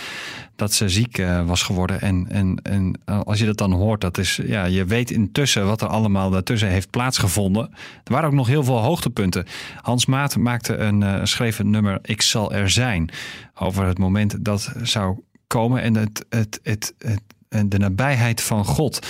dat 0.56 0.72
ze 0.72 0.88
ziek 0.88 1.18
uh, 1.18 1.46
was 1.46 1.62
geworden. 1.62 2.00
En, 2.00 2.26
en, 2.28 2.60
en 2.62 3.04
als 3.04 3.38
je 3.38 3.46
dat 3.46 3.56
dan 3.56 3.72
hoort, 3.72 4.00
dat 4.00 4.18
is, 4.18 4.40
ja, 4.46 4.64
je 4.64 4.84
weet 4.84 5.10
intussen 5.10 5.66
wat 5.66 5.80
er 5.80 5.88
allemaal 5.88 6.30
daartussen 6.30 6.68
heeft 6.68 6.90
plaatsgevonden. 6.90 7.70
Er 8.04 8.12
waren 8.12 8.28
ook 8.28 8.34
nog 8.34 8.46
heel 8.46 8.64
veel 8.64 8.78
hoogtepunten. 8.78 9.46
Hans 9.80 10.06
Maat 10.06 10.36
maakte 10.36 10.76
een, 10.76 11.00
uh, 11.00 11.20
schreef 11.22 11.62
nummer 11.62 11.98
Ik 12.02 12.22
zal 12.22 12.52
er 12.52 12.70
zijn. 12.70 13.10
Over 13.54 13.84
het 13.84 13.98
moment 13.98 14.44
dat 14.44 14.72
zou 14.82 15.18
komen 15.46 15.82
en 15.82 15.96
het, 15.96 16.24
het, 16.28 16.60
het, 16.62 16.94
het, 16.98 17.70
de 17.70 17.78
nabijheid 17.78 18.42
van 18.42 18.64
God. 18.64 19.06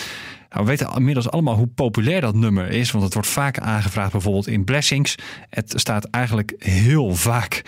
Nou, 0.55 0.67
we 0.67 0.73
weten 0.73 0.97
inmiddels 0.97 1.31
allemaal 1.31 1.55
hoe 1.55 1.67
populair 1.67 2.21
dat 2.21 2.35
nummer 2.35 2.71
is, 2.71 2.91
want 2.91 3.05
het 3.05 3.15
wordt 3.15 3.29
vaak 3.29 3.59
aangevraagd, 3.59 4.13
bijvoorbeeld 4.13 4.47
in 4.47 4.65
Blessings. 4.65 5.17
Het 5.51 5.73
staat 5.77 6.11
eigenlijk 6.11 6.55
heel 6.59 7.11
vaak 7.15 7.63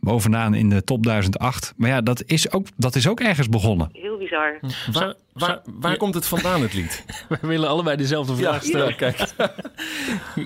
bovenaan 0.00 0.54
in 0.54 0.68
de 0.68 0.84
top 0.84 1.02
1008. 1.04 1.74
Maar 1.76 1.88
ja, 1.88 2.00
dat 2.00 2.22
is 2.26 2.52
ook, 2.52 2.66
dat 2.76 2.94
is 2.94 3.08
ook 3.08 3.20
ergens 3.20 3.48
begonnen. 3.48 3.88
Heel 3.92 4.18
bizar. 4.18 4.58
Waar, 4.92 5.14
waar, 5.32 5.60
waar 5.80 5.96
komt 5.96 6.14
het 6.14 6.26
vandaan, 6.26 6.62
het 6.62 6.74
lied? 6.74 7.04
we 7.40 7.46
willen 7.46 7.68
allebei 7.68 7.96
dezelfde 7.96 8.36
vraag 8.36 8.62
stellen. 8.62 8.88
Ja, 8.88 8.94
kijk. 8.94 9.18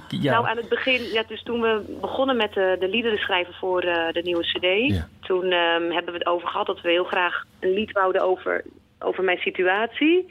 ja. 0.08 0.32
Nou, 0.32 0.46
aan 0.46 0.56
het 0.56 0.69
begin, 0.69 1.02
ja, 1.12 1.25
dus 1.28 1.43
toen 1.43 1.60
we 1.60 1.96
begonnen 2.00 2.37
met 2.37 2.52
de, 2.52 2.76
de 2.81 2.88
liederen 2.88 3.19
schrijven 3.19 3.54
voor 3.54 3.84
uh, 3.84 4.12
de 4.12 4.22
nieuwe 4.25 4.43
cd, 4.43 4.94
Ja. 4.94 5.08
toen 5.20 5.44
um, 5.52 5.93
hebben 5.93 6.12
we 6.12 6.19
het 6.19 6.26
over 6.26 6.48
gehad 6.48 6.66
dat 6.66 6.81
we 6.81 6.90
heel 6.90 7.04
graag 7.04 7.44
een 7.60 7.72
lied 7.72 7.93
wouden 7.93 8.22
over, 8.22 8.64
over 8.98 9.25
mijn 9.25 9.38
situatie. 9.38 10.26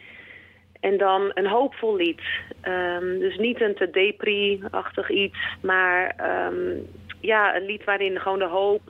En 0.86 0.98
dan 0.98 1.32
een 1.34 1.48
hoopvol 1.48 1.96
lied. 1.96 2.22
Um, 2.64 3.20
dus 3.20 3.38
niet 3.38 3.62
een 3.62 3.76
te 3.76 3.90
depri-achtig 3.90 5.10
iets, 5.10 5.38
maar 5.62 6.16
um, 6.48 6.88
ja, 7.22 7.56
een 7.56 7.66
lied 7.66 7.84
waarin 7.84 8.20
gewoon 8.20 8.40
de 8.40 8.48
hoop 8.48 8.82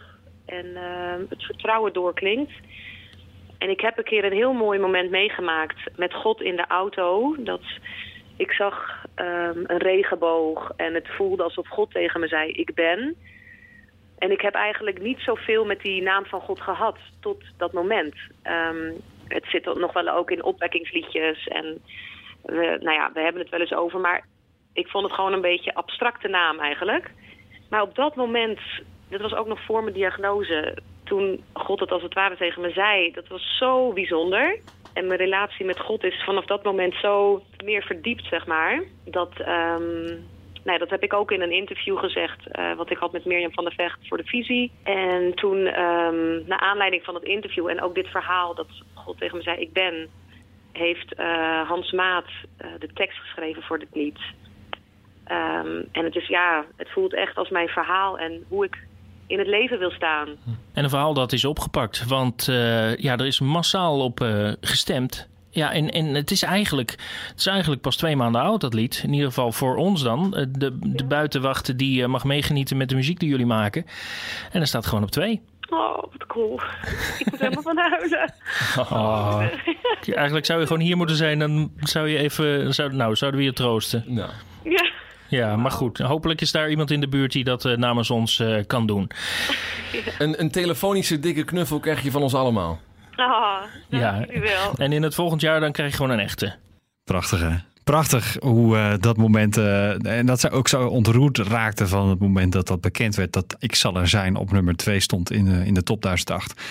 en 0.45 0.65
uh, 0.65 1.29
het 1.29 1.43
vertrouwen 1.43 1.93
doorklinkt. 1.93 2.51
En 3.57 3.69
ik 3.69 3.81
heb 3.81 3.97
een 3.97 4.03
keer 4.03 4.25
een 4.25 4.41
heel 4.41 4.53
mooi 4.53 4.79
moment 4.79 5.09
meegemaakt 5.09 5.77
met 5.95 6.13
God 6.13 6.41
in 6.41 6.55
de 6.55 6.67
auto. 6.67 7.35
Dat 7.39 7.63
ik 8.37 8.51
zag 8.51 9.05
een 9.15 9.77
regenboog 9.77 10.71
en 10.75 10.93
het 10.93 11.07
voelde 11.07 11.43
alsof 11.43 11.67
God 11.67 11.91
tegen 11.91 12.19
me 12.19 12.27
zei, 12.27 12.51
ik 12.51 12.73
ben. 12.73 13.15
En 14.17 14.31
ik 14.31 14.41
heb 14.41 14.53
eigenlijk 14.53 15.01
niet 15.01 15.19
zoveel 15.19 15.65
met 15.65 15.81
die 15.81 16.01
naam 16.01 16.25
van 16.25 16.41
God 16.41 16.61
gehad 16.61 16.97
tot 17.19 17.43
dat 17.57 17.73
moment. 17.73 18.15
Het 19.27 19.45
zit 19.45 19.65
nog 19.75 19.93
wel 19.93 20.09
ook 20.09 20.31
in 20.31 20.43
opwekkingsliedjes. 20.43 21.47
En 21.47 21.81
we, 22.43 22.77
nou 22.79 22.95
ja, 22.95 23.11
we 23.13 23.19
hebben 23.19 23.41
het 23.41 23.51
wel 23.51 23.59
eens 23.59 23.73
over. 23.73 23.99
Maar 23.99 24.25
ik 24.73 24.87
vond 24.87 25.05
het 25.05 25.13
gewoon 25.13 25.33
een 25.33 25.41
beetje 25.41 25.73
abstracte 25.73 26.27
naam 26.27 26.59
eigenlijk. 26.59 27.11
Maar 27.69 27.81
op 27.81 27.95
dat 27.95 28.15
moment, 28.15 28.59
dat 29.09 29.21
was 29.21 29.33
ook 29.33 29.47
nog 29.47 29.65
voor 29.65 29.83
mijn 29.83 29.95
diagnose. 29.95 30.77
Toen 31.03 31.43
God 31.53 31.79
het 31.79 31.91
als 31.91 32.03
het 32.03 32.13
ware 32.13 32.37
tegen 32.37 32.61
me 32.61 32.71
zei. 32.71 33.11
Dat 33.11 33.27
was 33.27 33.57
zo 33.57 33.93
bijzonder. 33.93 34.59
En 34.93 35.07
mijn 35.07 35.19
relatie 35.19 35.65
met 35.65 35.79
God 35.79 36.03
is 36.03 36.23
vanaf 36.23 36.45
dat 36.45 36.63
moment 36.63 36.93
zo 36.93 37.43
meer 37.63 37.83
verdiept, 37.83 38.25
zeg 38.25 38.47
maar. 38.47 38.83
Dat, 39.05 39.31
um, 39.39 40.27
nou, 40.65 40.79
dat 40.79 40.89
heb 40.89 41.03
ik 41.03 41.13
ook 41.13 41.31
in 41.31 41.41
een 41.41 41.51
interview 41.51 41.97
gezegd, 41.97 42.39
uh, 42.51 42.75
wat 42.75 42.91
ik 42.91 42.97
had 42.97 43.11
met 43.11 43.25
Mirjam 43.25 43.53
van 43.53 43.63
der 43.63 43.73
Vecht 43.73 43.99
voor 44.07 44.17
de 44.17 44.23
visie. 44.23 44.71
En 44.83 45.33
toen, 45.35 45.57
um, 45.57 46.47
naar 46.47 46.59
aanleiding 46.59 47.03
van 47.03 47.15
het 47.15 47.23
interview 47.23 47.67
en 47.67 47.81
ook 47.81 47.95
dit 47.95 48.07
verhaal 48.07 48.55
dat 48.55 48.67
God 48.93 49.17
tegen 49.17 49.37
me 49.37 49.43
zei, 49.43 49.59
ik 49.59 49.73
ben, 49.73 50.07
heeft 50.71 51.19
uh, 51.19 51.69
Hans 51.69 51.91
Maat 51.91 52.25
uh, 52.25 52.67
de 52.79 52.89
tekst 52.93 53.17
geschreven 53.17 53.63
voor 53.63 53.79
dit 53.79 53.87
lied. 53.93 54.19
Um, 55.31 55.87
en 55.91 56.03
het 56.03 56.15
is, 56.15 56.27
ja, 56.27 56.65
het 56.75 56.89
voelt 56.89 57.13
echt 57.13 57.37
als 57.37 57.49
mijn 57.49 57.67
verhaal 57.67 58.19
en 58.19 58.45
hoe 58.47 58.65
ik 58.65 58.77
in 59.27 59.39
het 59.39 59.47
leven 59.47 59.79
wil 59.79 59.91
staan. 59.91 60.27
En 60.73 60.83
een 60.83 60.89
verhaal 60.89 61.13
dat 61.13 61.31
is 61.31 61.45
opgepakt, 61.45 62.07
want 62.07 62.45
ja, 62.97 63.17
er 63.17 63.25
is 63.25 63.39
massaal 63.39 64.03
op 64.03 64.19
gestemd. 64.61 65.29
Ja, 65.55 65.71
en, 65.71 65.91
en 65.91 66.05
het, 66.13 66.31
is 66.31 66.41
eigenlijk, 66.41 66.91
het 67.27 67.39
is 67.39 67.45
eigenlijk 67.45 67.81
pas 67.81 67.95
twee 67.95 68.15
maanden 68.15 68.41
oud, 68.41 68.61
dat 68.61 68.73
lied. 68.73 69.01
In 69.03 69.13
ieder 69.13 69.27
geval 69.27 69.51
voor 69.51 69.75
ons 69.75 70.03
dan. 70.03 70.47
De, 70.49 70.77
de 70.79 71.05
buitenwachten 71.05 71.77
die 71.77 72.01
uh, 72.01 72.07
mag 72.07 72.23
meegenieten 72.23 72.77
met 72.77 72.89
de 72.89 72.95
muziek 72.95 73.19
die 73.19 73.29
jullie 73.29 73.45
maken. 73.45 73.85
En 74.51 74.61
er 74.61 74.67
staat 74.67 74.85
gewoon 74.85 75.03
op 75.03 75.11
twee. 75.11 75.41
Oh, 75.69 75.97
wat 75.97 76.25
cool. 76.27 76.59
Ik 77.19 77.31
moet 77.31 77.39
helemaal 77.39 77.63
van 77.63 77.77
huilen. 77.77 78.33
Oh. 78.95 79.43
Eigenlijk 80.15 80.45
zou 80.45 80.59
je 80.59 80.67
gewoon 80.67 80.81
hier 80.81 80.97
moeten 80.97 81.15
zijn. 81.15 81.39
Dan 81.39 81.71
zou 81.79 82.09
je 82.09 82.17
even... 82.17 82.73
Zou, 82.73 82.93
nou, 82.93 83.15
zouden 83.15 83.39
we 83.39 83.45
je 83.45 83.53
troosten. 83.53 84.03
Nou. 84.07 84.29
Ja. 84.63 84.89
Ja, 85.27 85.55
maar 85.55 85.71
goed. 85.71 85.97
Hopelijk 85.97 86.41
is 86.41 86.51
daar 86.51 86.69
iemand 86.69 86.91
in 86.91 86.99
de 86.99 87.07
buurt 87.07 87.31
die 87.31 87.43
dat 87.43 87.65
uh, 87.65 87.77
namens 87.77 88.09
ons 88.09 88.39
uh, 88.39 88.57
kan 88.67 88.87
doen. 88.87 89.09
Ja. 89.91 89.99
Een, 90.19 90.39
een 90.41 90.51
telefonische 90.51 91.19
dikke 91.19 91.43
knuffel 91.43 91.79
krijg 91.79 92.03
je 92.03 92.11
van 92.11 92.21
ons 92.21 92.33
allemaal. 92.33 92.79
Oh, 93.15 93.57
ja. 93.89 94.25
wel. 94.27 94.73
En 94.77 94.91
in 94.91 95.03
het 95.03 95.15
volgend 95.15 95.41
jaar 95.41 95.59
dan 95.59 95.71
krijg 95.71 95.89
je 95.89 95.95
gewoon 95.95 96.11
een 96.11 96.19
echte. 96.19 96.55
Prachtig 97.03 97.39
hè? 97.39 97.55
Prachtig 97.83 98.37
hoe 98.39 98.75
uh, 98.75 98.93
dat 98.99 99.17
moment, 99.17 99.57
uh, 99.57 100.05
en 100.05 100.25
dat 100.25 100.39
ze 100.39 100.49
ook 100.49 100.67
zo 100.67 100.87
ontroerd 100.87 101.37
raakte 101.37 101.87
van 101.87 102.09
het 102.09 102.19
moment 102.19 102.51
dat 102.51 102.67
dat 102.67 102.81
bekend 102.81 103.15
werd, 103.15 103.33
dat 103.33 103.55
Ik 103.59 103.75
zal 103.75 103.97
er 103.97 104.07
zijn 104.07 104.35
op 104.35 104.51
nummer 104.51 104.75
2 104.75 104.99
stond 104.99 105.31
in, 105.31 105.45
uh, 105.47 105.65
in 105.65 105.73
de 105.73 105.83
top 105.83 106.01
1008. 106.01 106.61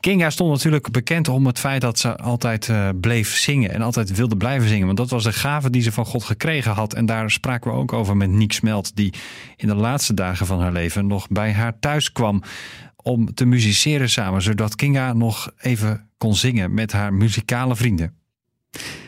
Kinga 0.00 0.30
stond 0.30 0.50
natuurlijk 0.50 0.90
bekend 0.90 1.28
om 1.28 1.46
het 1.46 1.58
feit 1.58 1.80
dat 1.80 1.98
ze 1.98 2.16
altijd 2.16 2.68
uh, 2.68 2.88
bleef 3.00 3.36
zingen 3.36 3.70
en 3.70 3.82
altijd 3.82 4.16
wilde 4.16 4.36
blijven 4.36 4.68
zingen. 4.68 4.86
Want 4.86 4.98
dat 4.98 5.10
was 5.10 5.24
de 5.24 5.32
gave 5.32 5.70
die 5.70 5.82
ze 5.82 5.92
van 5.92 6.06
God 6.06 6.24
gekregen 6.24 6.72
had. 6.72 6.94
En 6.94 7.06
daar 7.06 7.30
spraken 7.30 7.70
we 7.70 7.76
ook 7.76 7.92
over 7.92 8.16
met 8.16 8.30
Niek 8.30 8.52
Smelt, 8.52 8.96
die 8.96 9.14
in 9.56 9.68
de 9.68 9.74
laatste 9.74 10.14
dagen 10.14 10.46
van 10.46 10.60
haar 10.60 10.72
leven 10.72 11.06
nog 11.06 11.28
bij 11.28 11.52
haar 11.52 11.78
thuis 11.78 12.12
kwam 12.12 12.42
om 13.04 13.34
te 13.34 13.44
musiceren 13.44 14.10
samen, 14.10 14.42
zodat 14.42 14.74
Kinga 14.74 15.12
nog 15.12 15.50
even 15.58 16.08
kon 16.18 16.34
zingen 16.34 16.74
met 16.74 16.92
haar 16.92 17.14
muzikale 17.14 17.76
vrienden. 17.76 18.14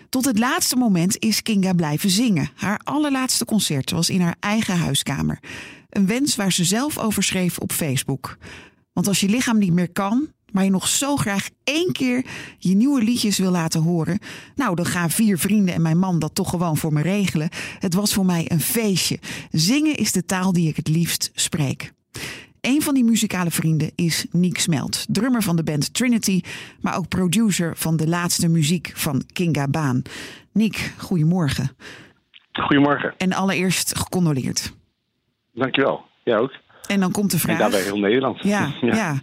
Tot 0.09 0.25
het 0.25 0.39
laatste 0.39 0.77
moment 0.77 1.19
is 1.19 1.43
Kinga 1.43 1.73
blijven 1.73 2.11
zingen. 2.11 2.51
Haar 2.55 2.81
allerlaatste 2.85 3.45
concert 3.45 3.91
was 3.91 4.11
in 4.11 4.21
haar 4.21 4.37
eigen 4.41 4.79
huiskamer. 4.79 5.39
Een 5.91 6.07
wens 6.07 6.37
waar 6.37 6.53
ze 6.53 6.65
zelf 6.65 6.99
over 6.99 7.23
schreef 7.23 7.59
op 7.59 7.73
Facebook. 7.73 8.37
Want 8.93 9.09
als 9.09 9.21
je 9.21 9.29
lichaam 9.29 9.59
niet 9.59 9.73
meer 9.73 9.93
kan, 9.93 10.29
maar 10.53 10.65
je 10.65 10.71
nog 10.71 10.89
zo 10.89 11.17
graag 11.17 11.49
één 11.65 11.93
keer 11.93 12.25
je 12.59 12.75
nieuwe 12.75 13.03
liedjes 13.03 13.39
wil 13.39 13.51
laten 13.51 13.83
horen, 13.83 14.19
nou 14.55 14.75
dan 14.75 14.87
gaan 14.87 15.11
vier 15.11 15.39
vrienden 15.39 15.75
en 15.75 15.83
mijn 15.83 15.99
man 15.99 16.19
dat 16.19 16.35
toch 16.35 16.51
gewoon 16.51 16.77
voor 16.77 16.93
me 16.93 17.03
regelen. 17.03 17.49
Het 17.79 17.95
was 17.95 18.15
voor 18.15 18.27
mij 18.27 18.51
een 18.51 18.61
feestje. 18.61 19.19
Zingen 19.51 19.97
is 19.97 20.13
de 20.13 20.25
taal 20.25 20.53
die 20.53 20.69
ik 20.69 20.77
het 20.77 20.89
liefst 20.89 21.31
spreek. 21.35 21.93
Een 22.67 22.83
van 22.83 22.95
die 22.95 23.05
muzikale 23.05 23.51
vrienden 23.51 23.93
is 23.95 24.27
Niek 24.31 24.59
Smelt, 24.59 25.07
drummer 25.09 25.43
van 25.43 25.57
de 25.57 25.63
band 25.63 25.95
Trinity, 25.95 26.41
maar 26.81 26.97
ook 26.97 27.09
producer 27.09 27.77
van 27.77 27.97
de 27.97 28.09
laatste 28.09 28.49
muziek 28.49 28.93
van 28.95 29.23
Kinga 29.33 29.69
Baan. 29.69 30.03
Niek, 30.53 30.93
goedemorgen. 30.99 31.77
Goedemorgen. 32.53 33.15
En 33.17 33.33
allereerst 33.33 33.99
gecondoleerd. 33.99 34.73
Dankjewel. 35.53 36.05
Jij 36.23 36.39
ook. 36.39 36.53
En 36.89 37.01
dan 37.01 37.13
komt 37.13 37.31
de 37.31 37.39
vraag. 37.39 37.55
En 37.55 37.61
daarbij 37.61 37.83
heel 37.83 37.99
Nederland. 37.99 38.43
Ja, 38.43 38.73
ja. 38.81 39.21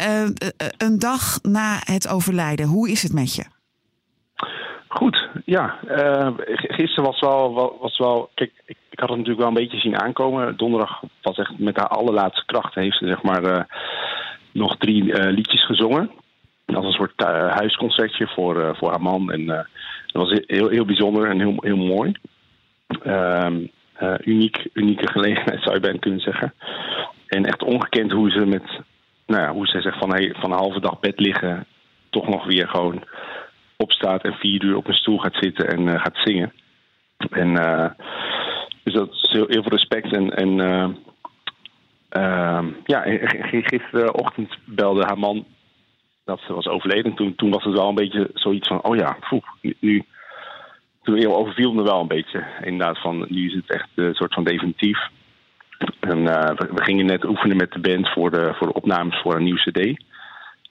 Uh, 0.00 0.28
een 0.76 0.98
dag 0.98 1.38
na 1.42 1.80
het 1.84 2.08
overlijden, 2.08 2.66
hoe 2.66 2.90
is 2.90 3.02
het 3.02 3.12
met 3.12 3.34
je? 3.34 3.44
Goed, 4.88 5.28
ja. 5.50 5.78
Uh, 5.88 6.30
gisteren 6.46 7.04
was 7.04 7.20
wel, 7.20 7.76
was 7.80 7.98
wel. 7.98 8.30
Kijk, 8.34 8.52
ik, 8.64 8.76
ik, 8.90 8.98
had 8.98 9.08
het 9.08 9.18
natuurlijk 9.18 9.38
wel 9.38 9.48
een 9.48 9.62
beetje 9.62 9.80
zien 9.80 10.00
aankomen. 10.00 10.56
Donderdag 10.56 11.02
was 11.22 11.38
echt 11.38 11.58
met 11.58 11.76
haar 11.76 11.88
allerlaatste 11.88 12.44
krachten 12.46 12.82
heeft 12.82 12.98
ze 12.98 13.06
zeg 13.06 13.22
maar 13.22 13.44
uh, 13.44 13.60
nog 14.52 14.76
drie 14.76 15.04
uh, 15.04 15.32
liedjes 15.32 15.64
gezongen. 15.66 16.10
Dat 16.66 16.76
was 16.76 16.84
een 16.84 17.06
soort 17.06 17.20
huisconcertje 17.52 18.26
voor, 18.26 18.76
voor 18.76 18.90
haar 18.90 19.02
man. 19.02 19.32
En 19.32 19.46
dat 19.46 19.66
was 20.28 20.40
heel, 20.46 20.68
heel 20.68 20.84
bijzonder 20.84 21.30
en 21.30 21.40
heel, 21.40 21.54
heel 21.56 21.76
mooi. 21.76 22.12
Ehm, 23.02 23.66
uniek, 24.24 24.68
unieke 24.72 25.06
gelegenheid 25.06 25.62
zou 25.62 25.74
je 25.74 25.80
bijna 25.80 25.98
kunnen 25.98 26.20
zeggen. 26.20 26.54
En 27.26 27.44
echt 27.44 27.62
ongekend 27.62 28.12
hoe 28.12 28.30
ze 28.30 28.46
met, 28.46 28.80
nou 29.26 29.42
ja, 29.42 29.52
hoe 29.52 29.66
ze 29.66 29.80
zegt 29.80 29.98
van, 29.98 30.10
hey, 30.10 30.34
van 30.38 30.52
een 30.52 30.58
halve 30.58 30.80
dag 30.80 31.00
bed 31.00 31.20
liggen, 31.20 31.66
toch 32.10 32.28
nog 32.28 32.44
weer 32.44 32.68
gewoon 32.68 33.04
opstaat 33.80 34.22
en 34.24 34.32
vier 34.32 34.64
uur 34.64 34.76
op 34.76 34.88
een 34.88 34.94
stoel 34.94 35.18
gaat 35.18 35.36
zitten 35.40 35.68
en 35.68 35.80
uh, 35.86 36.00
gaat 36.00 36.16
zingen. 36.24 36.52
En 37.30 37.48
uh, 37.48 37.90
dus 38.82 38.94
dat 38.94 39.12
is 39.12 39.30
heel, 39.32 39.46
heel 39.48 39.62
veel 39.62 39.72
respect. 39.78 40.12
En, 40.12 40.30
en 40.36 40.48
uh, 42.18 42.64
ja, 42.84 43.02
gisterochtend 43.62 44.58
belde 44.64 45.04
haar 45.04 45.18
man 45.18 45.46
dat 46.24 46.40
ze 46.46 46.52
was 46.52 46.66
overleden. 46.66 47.14
Toen, 47.14 47.34
toen 47.34 47.50
was 47.50 47.64
het 47.64 47.74
wel 47.74 47.88
een 47.88 47.94
beetje 47.94 48.30
zoiets 48.34 48.68
van: 48.68 48.82
oh 48.82 48.96
ja, 48.96 49.16
poeh, 49.28 49.44
nu. 49.80 50.04
Toen 51.02 51.26
overviel 51.26 51.72
me 51.72 51.82
wel 51.82 52.00
een 52.00 52.08
beetje. 52.08 52.44
Inderdaad, 52.62 52.98
van 53.00 53.26
nu 53.28 53.46
is 53.46 53.54
het 53.54 53.70
echt 53.70 53.88
een 53.94 54.14
soort 54.14 54.34
van 54.34 54.44
definitief. 54.44 54.98
En 56.00 56.24
we, 56.24 56.68
we, 56.74 56.82
gingen 56.82 57.06
net 57.06 57.24
oefenen 57.24 57.56
met 57.56 57.72
de 57.72 57.80
band 57.80 58.08
voor 58.08 58.30
de, 58.30 58.54
voor 58.54 58.66
de 58.66 58.72
opnames 58.72 59.20
voor 59.20 59.34
een 59.34 59.44
nieuw 59.44 59.56
CD. 59.56 60.02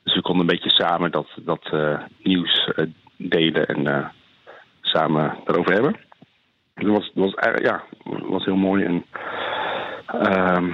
Dus 0.10 0.18
we 0.18 0.24
konden 0.24 0.42
een 0.42 0.56
beetje 0.56 0.84
samen 0.84 1.12
dat, 1.12 1.28
dat 1.36 1.70
uh, 1.74 2.00
nieuws 2.24 2.72
uh, 2.75 2.86
delen 3.18 3.68
en 3.68 3.88
uh, 3.88 4.08
samen 4.82 5.38
erover 5.46 5.74
hebben. 5.74 5.96
Dat 6.74 6.88
was, 6.88 7.12
was, 7.13 7.34
ja, 7.62 7.84
was 8.04 8.46
heel 8.46 8.56
mooi. 8.56 8.84
En, 8.84 9.06
ehm, 10.06 10.72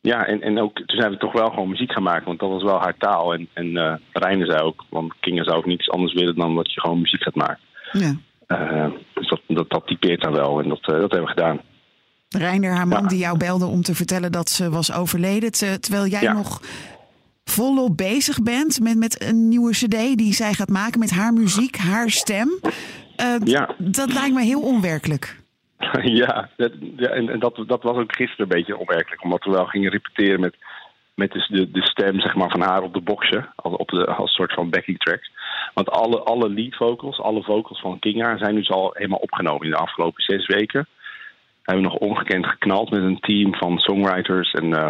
ja, 0.00 0.26
en, 0.26 0.40
en 0.40 0.60
ook 0.60 0.76
toen 0.76 0.98
zijn 1.00 1.10
we 1.10 1.16
toch 1.16 1.32
wel 1.32 1.48
gewoon 1.50 1.68
muziek 1.68 1.92
gaan 1.92 2.02
maken, 2.02 2.24
want 2.24 2.38
dat 2.38 2.50
was 2.50 2.62
wel 2.62 2.78
haar 2.78 2.96
taal. 2.96 3.34
En, 3.34 3.48
en 3.52 3.66
uh, 3.66 3.94
Reine 4.12 4.46
zei 4.46 4.60
ook, 4.60 4.84
want 4.88 5.14
Kinga 5.20 5.44
zou 5.44 5.56
ook 5.56 5.66
niets 5.66 5.90
anders 5.90 6.12
willen 6.12 6.36
dan 6.36 6.54
dat 6.54 6.72
je 6.72 6.80
gewoon 6.80 7.00
muziek 7.00 7.22
gaat 7.22 7.34
maken. 7.34 7.60
Ja. 7.92 8.14
Uh, 8.48 8.92
dus 9.14 9.28
dat, 9.28 9.40
dat, 9.46 9.70
dat 9.70 9.86
typeert 9.86 10.22
dan 10.22 10.32
wel 10.32 10.62
en 10.62 10.68
dat, 10.68 10.80
uh, 10.80 10.86
dat 10.86 11.10
hebben 11.10 11.20
we 11.20 11.40
gedaan. 11.40 11.60
Reiner, 12.28 12.74
haar 12.74 12.88
man, 12.88 13.02
ja. 13.02 13.08
die 13.08 13.18
jou 13.18 13.38
belde 13.38 13.66
om 13.66 13.82
te 13.82 13.94
vertellen 13.94 14.32
dat 14.32 14.48
ze 14.48 14.70
was 14.70 14.92
overleden. 14.92 15.52
Terwijl 15.52 16.06
jij 16.06 16.22
ja. 16.22 16.32
nog 16.32 16.60
volop 17.54 17.96
bezig 17.96 18.42
bent 18.42 18.80
met, 18.80 18.96
met 18.96 19.22
een 19.28 19.48
nieuwe 19.48 19.72
CD 19.72 20.16
die 20.18 20.32
zij 20.32 20.52
gaat 20.52 20.68
maken 20.68 20.98
met 20.98 21.10
haar 21.10 21.32
muziek, 21.32 21.76
haar 21.76 22.10
stem. 22.10 22.48
Uh, 23.20 23.36
ja. 23.44 23.74
Dat 23.78 24.12
lijkt 24.12 24.34
me 24.34 24.42
heel 24.42 24.62
onwerkelijk. 24.62 25.42
Ja, 26.02 26.48
dat, 26.56 26.72
ja 26.96 27.08
en, 27.08 27.38
dat, 27.38 27.64
dat 27.66 27.82
was 27.82 27.96
ook 27.96 28.14
gisteren 28.14 28.42
een 28.42 28.56
beetje 28.56 28.78
onwerkelijk, 28.78 29.24
omdat 29.24 29.44
we 29.44 29.50
wel 29.50 29.66
gingen 29.66 29.90
repeteren 29.90 30.40
met, 30.40 30.56
met 31.14 31.32
de, 31.32 31.70
de 31.70 31.86
stem 31.86 32.20
zeg 32.20 32.34
maar, 32.34 32.50
van 32.50 32.60
haar 32.60 32.82
op 32.82 32.94
de 32.94 33.00
boxen, 33.00 33.48
als, 33.56 33.76
op 33.76 33.88
de, 33.88 34.06
als 34.06 34.34
soort 34.34 34.52
van 34.52 34.70
backing 34.70 34.98
tracks. 34.98 35.30
Want 35.74 35.90
alle, 35.90 36.18
alle 36.22 36.48
lead 36.48 36.74
vocals, 36.74 37.20
alle 37.20 37.42
vocals 37.42 37.80
van 37.80 37.98
Kinga 37.98 38.38
zijn 38.38 38.54
dus 38.54 38.70
al 38.70 38.90
helemaal 38.94 39.18
opgenomen 39.18 39.64
in 39.64 39.70
de 39.70 39.76
afgelopen 39.76 40.22
zes 40.22 40.46
weken. 40.46 40.86
We 41.62 41.72
hebben 41.72 41.84
nog 41.84 41.98
ongekend 41.98 42.46
geknald 42.46 42.90
met 42.90 43.02
een 43.02 43.20
team 43.20 43.54
van 43.54 43.78
songwriters 43.78 44.52
en 44.52 44.66
uh, 44.66 44.86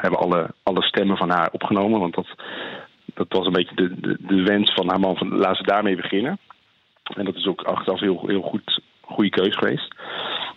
hebben 0.00 0.20
alle, 0.20 0.54
alle 0.62 0.82
stemmen 0.82 1.16
van 1.16 1.30
haar 1.30 1.48
opgenomen. 1.52 2.00
Want 2.00 2.14
dat, 2.14 2.28
dat 3.14 3.26
was 3.28 3.46
een 3.46 3.52
beetje 3.52 3.74
de, 3.74 4.00
de, 4.00 4.16
de 4.20 4.42
wens 4.42 4.74
van 4.74 4.88
haar 4.88 5.00
man. 5.00 5.16
Van, 5.16 5.28
laten 5.28 5.64
we 5.64 5.70
daarmee 5.70 5.96
beginnen. 5.96 6.38
En 7.14 7.24
dat 7.24 7.34
is 7.34 7.46
ook 7.46 7.62
achteraf 7.62 8.00
heel, 8.00 8.22
heel 8.26 8.42
goed, 8.42 8.80
goede 9.00 9.30
keus 9.30 9.56
geweest. 9.56 9.94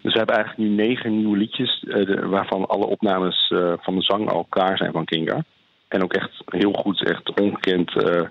Dus 0.02 0.12
we 0.14 0.18
hebben 0.18 0.36
eigenlijk 0.36 0.70
nu 0.70 0.76
negen 0.76 1.18
nieuwe 1.18 1.38
liedjes, 1.38 1.84
uh, 1.84 2.06
de, 2.06 2.28
waarvan 2.28 2.68
alle 2.68 2.86
opnames 2.86 3.50
uh, 3.54 3.74
van 3.80 3.96
de 3.96 4.02
zang 4.02 4.32
al 4.32 4.46
klaar 4.50 4.78
zijn 4.78 4.92
van 4.92 5.06
Kinga. 5.06 5.44
En 5.88 6.04
ook 6.04 6.14
echt 6.14 6.32
heel 6.46 6.74
goed, 6.74 7.04
echt 7.10 7.40
ongekend 7.40 7.96
uh, 7.96 8.22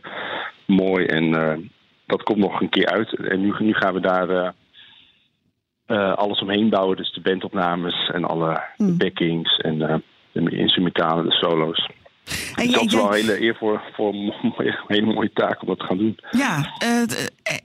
mooi. 0.66 1.06
En 1.06 1.30
dat 2.06 2.22
komt 2.22 2.38
nog 2.38 2.60
een 2.60 2.68
keer 2.68 2.86
uit. 2.86 3.16
En 3.16 3.40
nu, 3.40 3.54
nu 3.58 3.74
gaan 3.74 3.94
we 3.94 4.00
daar 4.00 4.54
alles 6.16 6.40
omheen 6.40 6.68
bouwen. 6.68 6.96
Dus 6.96 7.12
de 7.12 7.20
bandopnames 7.20 8.10
en 8.12 8.24
alle 8.24 8.62
mm. 8.76 8.98
backings 8.98 9.56
en 9.56 10.02
de 10.32 10.56
instrumentale, 10.56 11.22
de 11.22 11.32
solo's. 11.32 11.90
En 12.54 12.66
dus 12.66 12.72
dat 12.72 12.84
is 12.84 12.94
wel 12.94 13.06
een 13.06 13.12
hele 13.12 13.42
eer 13.42 13.56
voor, 13.56 13.82
voor 13.92 14.12
een 14.14 14.34
hele 14.86 15.14
mooie 15.14 15.32
taak 15.32 15.62
om 15.62 15.68
dat 15.68 15.78
te 15.78 15.84
gaan 15.84 15.98
doen. 15.98 16.18
Ja, 16.30 16.72
uh, 16.84 17.00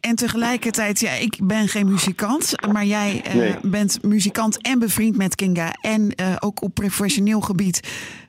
en 0.01 0.15
tegelijkertijd, 0.15 0.99
ja, 0.99 1.11
ik 1.11 1.39
ben 1.43 1.67
geen 1.67 1.87
muzikant, 1.87 2.55
maar 2.73 2.85
jij 2.85 3.21
uh, 3.27 3.33
nee. 3.33 3.55
bent 3.61 4.03
muzikant 4.03 4.61
en 4.61 4.79
bevriend 4.79 5.17
met 5.17 5.35
Kinga. 5.35 5.71
En 5.81 6.01
uh, 6.01 6.35
ook 6.39 6.61
op 6.61 6.73
professioneel 6.73 7.41
gebied 7.41 7.79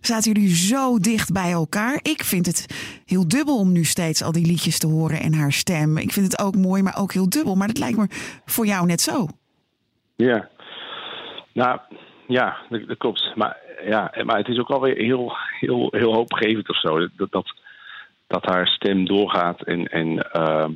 zaten 0.01 0.33
jullie 0.33 0.55
zo 0.55 0.99
dicht 0.99 1.33
bij 1.33 1.51
elkaar. 1.53 1.99
Ik 2.03 2.25
vind 2.25 2.47
het 2.47 2.67
heel 3.07 3.29
dubbel 3.29 3.59
om 3.59 3.73
nu 3.73 3.85
steeds 3.85 4.23
al 4.23 4.33
die 4.33 4.47
liedjes 4.47 4.79
te 4.79 4.87
horen 4.87 5.21
en 5.21 5.35
haar 5.35 5.53
stem. 5.53 5.97
Ik 5.99 6.13
vind 6.13 6.33
het 6.33 6.41
ook 6.41 6.57
mooi, 6.57 6.83
maar 6.83 6.97
ook 6.99 7.13
heel 7.13 7.29
dubbel. 7.29 7.55
Maar 7.55 7.67
dat 7.67 7.79
lijkt 7.79 7.97
me 7.97 8.07
voor 8.45 8.67
jou 8.67 8.87
net 8.87 9.01
zo. 9.01 9.27
Ja, 10.17 10.49
nou 11.53 11.81
ja, 12.27 12.57
dat, 12.69 12.87
dat 12.87 12.99
klopt. 12.99 13.33
Maar 13.35 13.57
ja, 13.87 14.13
maar 14.25 14.37
het 14.37 14.49
is 14.49 14.59
ook 14.59 14.71
alweer 14.71 14.97
heel, 14.97 15.37
heel, 15.61 15.89
heel 15.91 16.15
hoopgevend 16.15 16.69
of 16.69 16.81
zo. 16.81 17.09
Dat, 17.17 17.31
dat, 17.31 17.55
dat 18.27 18.45
haar 18.45 18.67
stem 18.67 19.07
doorgaat. 19.07 19.63
En, 19.63 19.89
en 19.89 20.09
uh, 20.37 20.67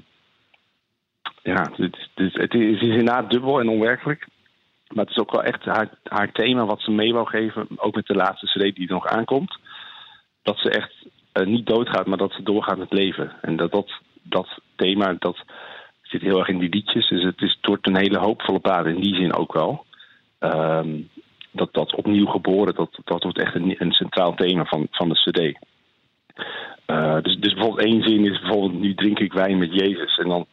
ja, 1.43 1.71
het, 1.77 1.97
het, 2.15 2.35
het, 2.35 2.55
is 2.55 2.81
inderdaad 2.81 3.31
dubbel 3.31 3.61
en 3.61 3.69
onwerkelijk. 3.69 4.27
Maar 4.89 5.05
het 5.05 5.15
is 5.15 5.21
ook 5.21 5.33
wel 5.33 5.43
echt 5.43 5.65
haar, 5.65 5.89
haar 6.03 6.33
thema 6.33 6.65
wat 6.65 6.81
ze 6.81 6.91
mee 6.91 7.13
wou 7.13 7.27
geven. 7.27 7.67
Ook 7.77 7.95
met 7.95 8.07
de 8.07 8.15
laatste 8.15 8.47
CD 8.47 8.75
die 8.75 8.91
nog 8.91 9.07
aankomt. 9.07 9.59
Dat 10.43 10.59
ze 10.59 10.71
echt 10.71 10.93
uh, 11.35 11.47
niet 11.47 11.67
doodgaat, 11.67 12.07
maar 12.07 12.19
dat 12.19 12.33
ze 12.33 12.43
doorgaat 12.43 12.79
met 12.79 12.93
leven. 12.93 13.33
En 13.41 13.57
dat, 13.57 13.73
dat, 13.73 13.93
dat 14.23 14.61
thema, 14.77 15.17
dat 15.19 15.45
zit 16.03 16.21
heel 16.21 16.39
erg 16.39 16.49
in 16.49 16.59
die 16.59 16.69
liedjes. 16.69 17.09
Dus 17.09 17.23
het, 17.23 17.43
is, 17.43 17.59
wordt 17.61 17.87
een 17.87 17.97
hele 17.97 18.19
hoopvolle 18.19 18.61
plaat 18.61 18.87
in 18.87 19.01
die 19.01 19.15
zin 19.15 19.35
ook 19.35 19.53
wel. 19.53 19.87
Um, 20.41 21.09
dat, 21.51 21.69
dat 21.73 21.95
opnieuw 21.95 22.27
geboren, 22.27 22.75
dat, 22.75 22.99
dat 23.05 23.23
wordt 23.23 23.39
echt 23.39 23.55
een, 23.55 23.75
een 23.79 23.93
centraal 23.93 24.35
thema 24.35 24.65
van, 24.65 24.87
van 24.91 25.09
de 25.09 25.15
CD. 25.15 25.67
Uh, 26.87 27.23
dus, 27.23 27.37
dus 27.37 27.55
bijvoorbeeld 27.55 27.87
één 27.87 28.03
zin 28.03 28.25
is 28.25 28.41
bijvoorbeeld 28.41 28.81
nu 28.81 28.95
drink 28.95 29.19
ik 29.19 29.33
wijn 29.33 29.59
met 29.59 29.75
Jezus. 29.75 30.19
En 30.19 30.29
dan 30.29 30.47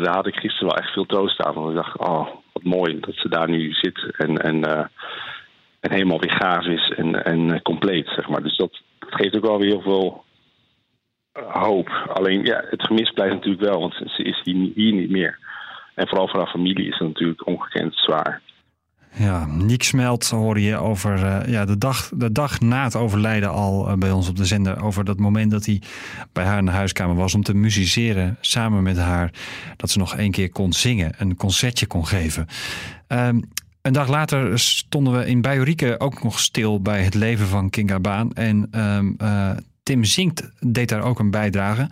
daar 0.00 0.14
had 0.14 0.26
ik 0.26 0.36
gisteren 0.36 0.68
wel 0.68 0.76
echt 0.76 0.92
veel 0.92 1.06
troost 1.06 1.42
aan. 1.42 1.54
Want 1.54 1.68
ik 1.68 1.76
dacht, 1.76 1.98
oh, 1.98 2.28
wat 2.52 2.62
mooi 2.62 3.00
dat 3.00 3.14
ze 3.14 3.28
daar 3.28 3.48
nu 3.48 3.72
zit 3.72 4.16
en, 4.16 4.36
en, 4.36 4.56
uh, 4.56 4.84
en 5.80 5.92
helemaal 5.92 6.20
weer 6.20 6.36
gaaf 6.36 6.66
is 6.66 6.92
en, 6.96 7.24
en 7.24 7.62
compleet, 7.62 8.08
zeg 8.08 8.28
maar. 8.28 8.42
Dus 8.42 8.56
dat, 8.56 8.80
dat 8.98 9.14
geeft 9.14 9.36
ook 9.36 9.46
wel 9.46 9.58
weer 9.58 9.68
heel 9.68 9.82
veel 9.82 10.24
hoop. 11.32 11.88
Alleen, 12.12 12.44
ja, 12.44 12.64
het 12.70 12.82
gemis 12.82 13.10
blijft 13.10 13.34
natuurlijk 13.34 13.62
wel, 13.62 13.80
want 13.80 13.94
ze 13.94 14.22
is 14.22 14.40
hier, 14.44 14.70
hier 14.74 14.92
niet 14.92 15.10
meer. 15.10 15.38
En 15.94 16.08
vooral 16.08 16.28
voor 16.28 16.38
haar 16.38 16.50
familie 16.50 16.86
is 16.86 16.98
het 16.98 17.08
natuurlijk 17.08 17.46
ongekend 17.46 17.94
zwaar. 17.94 18.40
Ja, 19.14 19.46
Niek 19.46 19.82
Smelt 19.82 20.28
hoorde 20.28 20.62
je 20.62 20.76
over 20.76 21.18
uh, 21.18 21.52
ja, 21.52 21.64
de, 21.64 21.78
dag, 21.78 22.10
de 22.14 22.32
dag 22.32 22.60
na 22.60 22.84
het 22.84 22.96
overlijden 22.96 23.50
al 23.50 23.88
uh, 23.88 23.94
bij 23.94 24.10
ons 24.10 24.28
op 24.28 24.36
de 24.36 24.44
zender. 24.44 24.82
Over 24.82 25.04
dat 25.04 25.18
moment 25.18 25.50
dat 25.50 25.66
hij 25.66 25.82
bij 26.32 26.44
haar 26.44 26.58
in 26.58 26.64
de 26.64 26.70
huiskamer 26.70 27.16
was 27.16 27.34
om 27.34 27.42
te 27.42 27.54
musiceren 27.54 28.36
samen 28.40 28.82
met 28.82 28.96
haar. 28.96 29.30
Dat 29.76 29.90
ze 29.90 29.98
nog 29.98 30.16
één 30.16 30.30
keer 30.30 30.50
kon 30.50 30.72
zingen, 30.72 31.12
een 31.18 31.36
concertje 31.36 31.86
kon 31.86 32.06
geven. 32.06 32.46
Um, 33.08 33.42
een 33.82 33.92
dag 33.92 34.08
later 34.08 34.58
stonden 34.58 35.18
we 35.18 35.26
in 35.26 35.40
Bajorieke 35.40 36.00
ook 36.00 36.22
nog 36.22 36.40
stil 36.40 36.80
bij 36.80 37.02
het 37.02 37.14
leven 37.14 37.46
van 37.46 37.70
Kinga 37.70 38.00
Baan. 38.00 38.32
En 38.32 38.80
um, 38.80 39.14
uh, 39.22 39.50
Tim 39.82 40.04
Zinkt 40.04 40.50
deed 40.60 40.88
daar 40.88 41.02
ook 41.02 41.18
een 41.18 41.30
bijdrage 41.30 41.90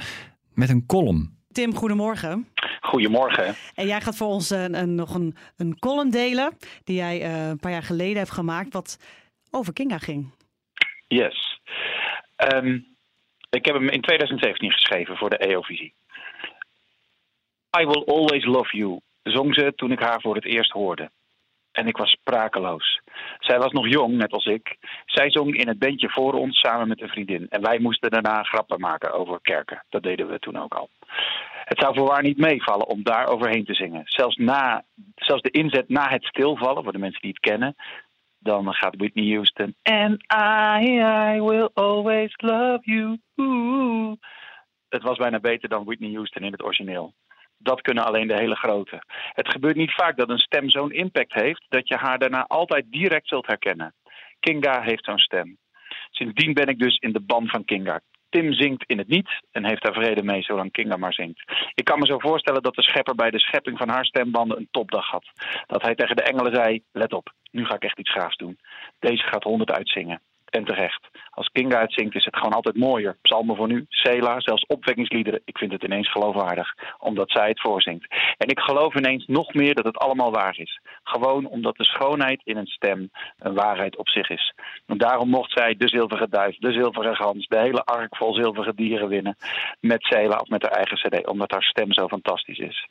met 0.55 0.69
een 0.69 0.87
column. 0.87 1.39
Tim, 1.61 1.75
goedemorgen. 1.75 2.49
Goedemorgen. 2.81 3.55
En 3.75 3.87
jij 3.87 4.01
gaat 4.01 4.17
voor 4.17 4.27
ons 4.27 4.51
een, 4.51 4.75
een, 4.75 4.95
nog 4.95 5.15
een, 5.15 5.37
een 5.57 5.79
column 5.79 6.11
delen 6.11 6.57
die 6.85 6.97
jij 6.97 7.21
uh, 7.21 7.49
een 7.49 7.59
paar 7.59 7.71
jaar 7.71 7.83
geleden 7.83 8.17
hebt 8.17 8.31
gemaakt, 8.31 8.73
wat 8.73 8.99
over 9.51 9.73
Kinga 9.73 9.99
ging. 9.99 10.35
Yes. 11.09 11.61
Um, 12.55 12.87
ik 13.51 13.65
heb 13.65 13.75
hem 13.75 13.89
in 13.89 14.01
2017 14.01 14.71
geschreven 14.71 15.17
voor 15.17 15.31
de 15.31 15.37
EO-visie. 15.37 15.95
I 17.81 17.85
will 17.85 18.05
always 18.05 18.45
love 18.45 18.77
you, 18.77 19.01
zong 19.23 19.55
ze 19.55 19.73
toen 19.77 19.93
ik 19.93 20.01
haar 20.01 20.21
voor 20.21 20.35
het 20.35 20.45
eerst 20.45 20.73
hoorde. 20.73 21.11
En 21.73 21.87
ik 21.87 21.97
was 21.97 22.11
sprakeloos. 22.11 23.01
Zij 23.39 23.59
was 23.59 23.73
nog 23.73 23.89
jong, 23.89 24.17
net 24.17 24.33
als 24.33 24.45
ik. 24.45 24.77
Zij 25.05 25.31
zong 25.31 25.57
in 25.57 25.69
het 25.69 25.79
bandje 25.79 26.11
voor 26.11 26.33
ons 26.33 26.59
samen 26.59 26.89
met 26.89 27.01
een 27.01 27.09
vriendin. 27.09 27.47
En 27.49 27.63
wij 27.63 27.79
moesten 27.79 28.11
daarna 28.11 28.43
grappen 28.43 28.81
maken 28.81 29.13
over 29.13 29.41
kerken. 29.41 29.85
Dat 29.89 30.03
deden 30.03 30.29
we 30.29 30.39
toen 30.39 30.57
ook 30.57 30.75
al. 30.75 30.89
Het 31.65 31.79
zou 31.79 31.95
voorwaar 31.95 32.23
niet 32.23 32.39
meevallen 32.39 32.87
om 32.87 33.03
daar 33.03 33.27
overheen 33.27 33.65
te 33.65 33.75
zingen. 33.75 34.03
Zelfs, 34.05 34.37
na, 34.37 34.85
zelfs 35.15 35.43
de 35.43 35.51
inzet 35.51 35.89
na 35.89 36.09
het 36.09 36.25
stilvallen, 36.25 36.83
voor 36.83 36.93
de 36.93 36.99
mensen 36.99 37.21
die 37.21 37.31
het 37.31 37.41
kennen, 37.41 37.75
dan 38.39 38.75
gaat 38.75 38.97
Whitney 38.97 39.35
Houston. 39.35 39.75
And 39.83 40.25
I, 40.35 40.99
I 41.37 41.41
will 41.41 41.69
always 41.75 42.35
love 42.37 42.81
you. 42.83 43.19
Het 44.89 45.03
was 45.03 45.17
bijna 45.17 45.41
beter 45.41 45.69
dan 45.69 45.85
Whitney 45.85 46.13
Houston 46.13 46.43
in 46.43 46.53
het 46.53 46.65
origineel. 46.65 47.13
Dat 47.63 47.81
kunnen 47.81 48.05
alleen 48.05 48.29
de 48.29 48.39
hele 48.39 48.55
grote. 48.55 49.03
Het 49.33 49.49
gebeurt 49.49 49.77
niet 49.77 49.95
vaak 49.95 50.17
dat 50.17 50.29
een 50.29 50.39
stem 50.39 50.71
zo'n 50.71 50.93
impact 50.93 51.33
heeft 51.33 51.65
dat 51.69 51.89
je 51.89 51.97
haar 51.97 52.19
daarna 52.19 52.45
altijd 52.47 52.85
direct 52.89 53.29
zult 53.29 53.47
herkennen. 53.47 53.95
Kinga 54.41 54.83
heeft 54.83 55.05
zo'n 55.05 55.19
stem. 55.19 55.59
Sindsdien 56.11 56.55
ben 56.55 56.67
ik 56.67 56.79
dus 56.79 56.97
in 56.97 57.13
de 57.13 57.21
ban 57.21 57.49
van 57.49 57.65
Kinga. 57.65 58.01
Tim 58.29 58.53
zingt 58.53 58.85
in 58.87 58.99
het 58.99 59.09
niet 59.09 59.31
en 59.51 59.65
heeft 59.65 59.83
daar 59.83 59.93
vrede 59.93 60.23
mee 60.23 60.43
zolang 60.43 60.73
Kinga 60.73 60.97
maar 60.97 61.13
zingt. 61.13 61.43
Ik 61.75 61.85
kan 61.85 61.99
me 61.99 62.07
zo 62.07 62.19
voorstellen 62.19 62.63
dat 62.63 62.75
de 62.75 62.83
schepper 62.83 63.15
bij 63.15 63.31
de 63.31 63.41
schepping 63.41 63.79
van 63.79 63.89
haar 63.89 64.05
stembanden 64.05 64.59
een 64.59 64.69
topdag 64.71 65.07
had. 65.07 65.25
Dat 65.67 65.83
hij 65.83 65.95
tegen 65.95 66.17
de 66.17 66.23
engelen 66.23 66.55
zei: 66.55 66.83
Let 66.93 67.13
op, 67.13 67.33
nu 67.51 67.65
ga 67.65 67.75
ik 67.75 67.85
echt 67.85 67.99
iets 67.99 68.13
gaafs 68.13 68.37
doen. 68.37 68.59
Deze 68.99 69.23
gaat 69.23 69.45
honderd 69.45 69.71
uitzingen. 69.71 70.21
En 70.51 70.65
terecht. 70.65 71.09
Als 71.31 71.49
Kinga 71.49 71.79
uitzingt 71.79 72.15
is 72.15 72.25
het 72.25 72.37
gewoon 72.37 72.53
altijd 72.53 72.77
mooier. 72.77 73.17
Psalmen 73.23 73.57
voor 73.57 73.69
nu, 73.69 73.85
Sela, 73.89 74.41
zelfs 74.41 74.67
opwekkingsliederen. 74.67 75.41
Ik 75.45 75.59
vind 75.59 75.73
het 75.73 75.83
ineens 75.83 76.11
geloofwaardig, 76.11 76.75
omdat 76.99 77.31
zij 77.31 77.49
het 77.49 77.61
voorzingt. 77.61 78.07
En 78.37 78.49
ik 78.49 78.61
geloof 78.61 78.95
ineens 78.95 79.27
nog 79.27 79.55
meer 79.55 79.75
dat 79.75 79.85
het 79.85 79.99
allemaal 79.99 80.31
waar 80.31 80.59
is. 80.59 80.81
Gewoon 81.03 81.47
omdat 81.47 81.77
de 81.77 81.85
schoonheid 81.85 82.41
in 82.45 82.57
een 82.57 82.67
stem 82.67 83.11
een 83.39 83.55
waarheid 83.55 83.97
op 83.97 84.09
zich 84.09 84.29
is. 84.29 84.55
En 84.87 84.99
daarom 84.99 85.29
mocht 85.29 85.53
zij 85.53 85.75
de 85.77 85.89
zilveren 85.89 86.31
duif, 86.31 86.57
de 86.57 86.73
zilveren 86.73 87.17
gans, 87.17 87.47
de 87.47 87.59
hele 87.59 87.85
ark 87.85 88.17
vol 88.17 88.35
zilveren 88.35 88.77
dieren 88.77 89.09
winnen. 89.09 89.37
Met 89.81 90.03
Sela 90.03 90.37
of 90.37 90.49
met 90.49 90.63
haar 90.63 90.73
eigen 90.73 90.97
cd, 90.97 91.27
omdat 91.27 91.51
haar 91.51 91.63
stem 91.63 91.93
zo 91.93 92.09
fantastisch 92.09 92.59
is. 92.59 92.89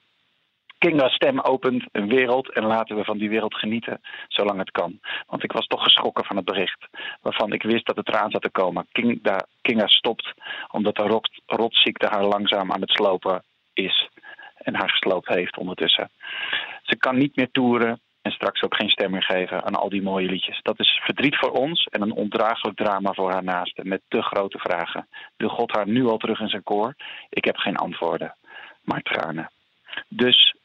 Kinga's 0.80 1.14
stem 1.14 1.40
opent 1.40 1.84
een 1.92 2.08
wereld 2.08 2.54
en 2.54 2.66
laten 2.66 2.96
we 2.96 3.04
van 3.04 3.18
die 3.18 3.30
wereld 3.30 3.56
genieten, 3.56 4.02
zolang 4.28 4.60
het 4.60 4.72
kan. 4.72 5.00
Want 5.28 5.44
ik 5.44 5.52
was 5.52 5.68
toch 5.68 5.84
geschrokken 5.84 6.26
van 6.26 6.36
het 6.36 6.46
bericht, 6.46 6.88
waarvan 7.22 7.54
ik 7.54 7.64
wist 7.64 7.86
dat 7.86 7.96
het 7.96 8.08
eraan 8.08 8.32
zat 8.32 8.42
te 8.42 8.50
komen. 8.50 8.88
Kinga, 8.92 9.46
Kinga 9.62 9.88
stopt 9.88 10.34
omdat 10.72 10.96
de 10.96 11.04
rot, 11.04 11.30
rotziekte 11.46 12.08
haar 12.08 12.26
langzaam 12.26 12.72
aan 12.72 12.82
het 12.82 12.92
slopen 12.92 13.44
is 13.74 14.10
en 14.58 14.76
haar 14.76 14.90
gesloopt 14.90 15.28
heeft 15.28 15.58
ondertussen. 15.58 16.10
Ze 16.84 16.96
kan 16.96 17.18
niet 17.18 17.36
meer 17.36 17.52
toeren 17.52 18.02
en 18.22 18.32
straks 18.32 18.62
ook 18.62 18.76
geen 18.76 18.90
stem 18.90 19.12
meer 19.12 19.24
geven 19.24 19.64
aan 19.64 19.76
al 19.76 19.90
die 19.90 20.02
mooie 20.02 20.30
liedjes. 20.30 20.60
Dat 20.62 20.80
is 20.80 21.02
verdriet 21.04 21.38
voor 21.38 21.52
ons 21.52 21.86
en 21.86 22.02
een 22.02 22.14
ondraaglijk 22.14 22.78
drama 22.78 23.14
voor 23.14 23.32
haar 23.32 23.44
naasten 23.44 23.88
met 23.88 24.02
te 24.08 24.22
grote 24.22 24.60
vragen. 24.60 25.08
Wil 25.38 25.50
God 25.50 25.72
haar 25.72 25.88
nu 25.88 26.06
al 26.06 26.18
terug 26.18 26.40
in 26.40 26.50
zijn 26.50 26.64
koor? 26.64 26.96
Ik 27.30 27.46
heb 27.46 27.58
geen 27.58 27.78
antwoorden, 27.78 28.36
maar 28.84 29.02
tranen. 29.02 29.52
Dus 30.08 30.56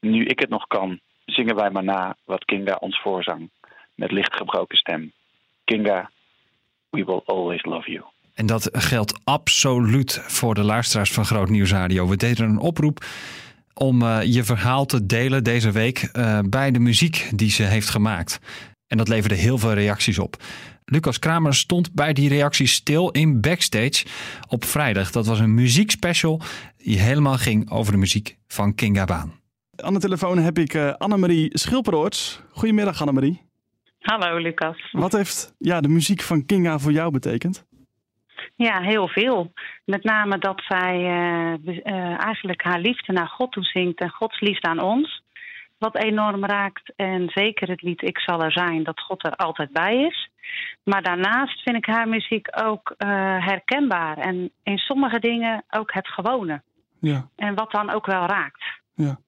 nu 0.00 0.24
ik 0.24 0.38
het 0.38 0.48
nog 0.48 0.66
kan, 0.66 1.00
zingen 1.24 1.56
wij 1.56 1.70
maar 1.70 1.84
na 1.84 2.16
wat 2.24 2.44
Kinga 2.44 2.76
ons 2.80 3.00
voorzang. 3.00 3.50
Met 3.94 4.10
licht 4.10 4.36
gebroken 4.36 4.76
stem. 4.76 5.12
Kinga, 5.64 6.10
we 6.90 7.04
will 7.04 7.22
always 7.24 7.64
love 7.64 7.90
you. 7.90 8.04
En 8.34 8.46
dat 8.46 8.68
geldt 8.72 9.20
absoluut 9.24 10.22
voor 10.26 10.54
de 10.54 10.62
luisteraars 10.62 11.12
van 11.12 11.24
Groot 11.24 11.48
Nieuws 11.48 11.70
Radio. 11.70 12.08
We 12.08 12.16
deden 12.16 12.48
een 12.48 12.58
oproep 12.58 13.04
om 13.74 14.02
uh, 14.02 14.22
je 14.22 14.44
verhaal 14.44 14.86
te 14.86 15.06
delen 15.06 15.44
deze 15.44 15.70
week 15.70 16.10
uh, 16.12 16.38
bij 16.48 16.70
de 16.70 16.78
muziek 16.78 17.30
die 17.34 17.50
ze 17.50 17.62
heeft 17.62 17.88
gemaakt. 17.88 18.38
En 18.86 18.96
dat 18.96 19.08
leverde 19.08 19.34
heel 19.34 19.58
veel 19.58 19.72
reacties 19.72 20.18
op. 20.18 20.36
Lucas 20.84 21.18
Kramer 21.18 21.54
stond 21.54 21.92
bij 21.92 22.12
die 22.12 22.28
reacties 22.28 22.72
stil 22.72 23.10
in 23.10 23.40
backstage 23.40 24.04
op 24.48 24.64
vrijdag. 24.64 25.10
Dat 25.10 25.26
was 25.26 25.38
een 25.38 25.54
muziekspecial 25.54 26.40
die 26.76 26.98
helemaal 26.98 27.36
ging 27.36 27.70
over 27.70 27.92
de 27.92 27.98
muziek 27.98 28.36
van 28.46 28.74
Kinga 28.74 29.04
Baan. 29.04 29.35
Aan 29.76 29.94
de 29.94 30.00
telefoon 30.00 30.38
heb 30.38 30.58
ik 30.58 30.74
uh, 30.74 30.92
Annemarie 30.92 31.58
Schilperoorts. 31.58 32.42
Goedemiddag 32.50 33.00
Annemarie. 33.00 33.42
Hallo 34.00 34.36
Lucas. 34.36 34.88
Wat 34.92 35.12
heeft 35.12 35.54
ja, 35.58 35.80
de 35.80 35.88
muziek 35.88 36.22
van 36.22 36.46
Kinga 36.46 36.78
voor 36.78 36.92
jou 36.92 37.10
betekend? 37.10 37.66
Ja, 38.54 38.80
heel 38.80 39.08
veel. 39.08 39.52
Met 39.84 40.04
name 40.04 40.38
dat 40.38 40.62
zij 40.68 40.96
uh, 40.96 41.54
uh, 41.66 42.24
eigenlijk 42.24 42.62
haar 42.62 42.80
liefde 42.80 43.12
naar 43.12 43.28
God 43.28 43.52
toezingt 43.52 44.00
en 44.00 44.10
Gods 44.10 44.40
liefde 44.40 44.68
aan 44.68 44.80
ons. 44.80 45.22
Wat 45.78 45.96
enorm 45.96 46.44
raakt. 46.44 46.92
En 46.96 47.28
zeker 47.28 47.68
het 47.68 47.82
lied 47.82 48.02
Ik 48.02 48.18
zal 48.18 48.42
er 48.42 48.52
zijn, 48.52 48.82
dat 48.82 49.00
God 49.00 49.24
er 49.24 49.36
altijd 49.36 49.72
bij 49.72 49.96
is. 49.96 50.30
Maar 50.84 51.02
daarnaast 51.02 51.62
vind 51.62 51.76
ik 51.76 51.86
haar 51.86 52.08
muziek 52.08 52.48
ook 52.64 52.94
herkenbaar. 53.38 54.18
En 54.18 54.50
in 54.62 54.78
sommige 54.78 55.18
dingen 55.18 55.64
ook 55.70 55.92
het 55.92 56.08
gewone. 56.08 56.62
Ja. 57.00 57.28
En 57.36 57.54
wat 57.54 57.70
dan 57.70 57.90
ook 57.90 58.06
wel 58.06 58.26
raakt. 58.26 58.64
Ja. 58.94 59.18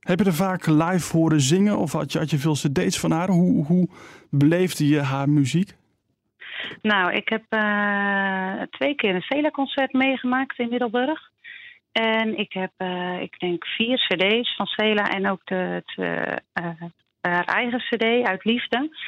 Heb 0.00 0.18
je 0.18 0.24
er 0.24 0.34
vaak 0.34 0.66
live 0.66 1.16
horen 1.16 1.40
zingen 1.40 1.78
of 1.78 1.92
had 1.92 2.12
je, 2.12 2.18
had 2.18 2.30
je 2.30 2.38
veel 2.38 2.52
cd's 2.52 3.00
van 3.00 3.10
haar? 3.10 3.28
Hoe, 3.28 3.64
hoe 3.64 3.88
beleefde 4.30 4.88
je 4.88 5.00
haar 5.00 5.28
muziek? 5.28 5.72
Nou, 6.82 7.12
ik 7.12 7.28
heb 7.28 7.42
uh, 7.50 8.62
twee 8.70 8.94
keer 8.94 9.14
een 9.14 9.20
Cela-concert 9.20 9.92
meegemaakt 9.92 10.58
in 10.58 10.68
Middelburg. 10.68 11.30
En 11.92 12.38
ik 12.38 12.52
heb, 12.52 12.72
uh, 12.78 13.20
ik 13.20 13.38
denk, 13.38 13.66
vier 13.66 13.96
cd's 13.96 14.56
van 14.56 14.66
Cela 14.66 15.08
en 15.08 15.28
ook 15.30 15.40
de, 15.44 15.82
de 15.94 16.38
uh, 16.60 16.82
haar 17.20 17.44
eigen 17.44 17.78
cd 17.78 18.26
uit 18.26 18.44
Liefde. 18.44 18.98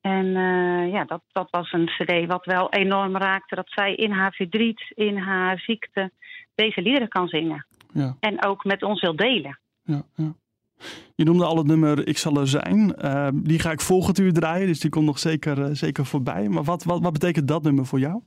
En 0.00 0.26
ja, 0.90 1.04
dat, 1.04 1.22
dat 1.32 1.48
was 1.50 1.72
een 1.72 1.86
cd 1.86 2.26
wat 2.26 2.44
wel 2.44 2.70
enorm 2.72 3.16
raakte. 3.16 3.54
Dat 3.54 3.70
zij 3.70 3.94
in 3.94 4.10
haar 4.10 4.32
verdriet, 4.32 4.92
in 4.94 5.16
haar 5.16 5.58
ziekte, 5.58 6.10
deze 6.54 6.82
liederen 6.82 7.08
kan 7.08 7.28
zingen. 7.28 7.66
Ja. 7.92 8.16
En 8.20 8.44
ook 8.44 8.64
met 8.64 8.82
ons 8.82 9.00
wil 9.00 9.16
delen. 9.16 9.58
Ja. 9.84 10.02
Je 11.14 11.24
noemde 11.24 11.44
al 11.44 11.56
het 11.56 11.66
nummer 11.66 12.08
Ik 12.08 12.18
zal 12.18 12.36
er 12.36 12.46
zijn. 12.46 12.94
Uh, 13.04 13.28
die 13.32 13.58
ga 13.58 13.70
ik 13.70 13.80
volgend 13.80 14.18
uur 14.18 14.32
draaien, 14.32 14.66
dus 14.66 14.80
die 14.80 14.90
komt 14.90 15.06
nog 15.06 15.18
zeker, 15.18 15.58
uh, 15.58 15.66
zeker 15.72 16.06
voorbij. 16.06 16.48
Maar 16.48 16.64
wat, 16.64 16.84
wat, 16.84 17.00
wat 17.00 17.12
betekent 17.12 17.48
dat 17.48 17.62
nummer 17.62 17.86
voor 17.86 17.98
jou? 17.98 18.22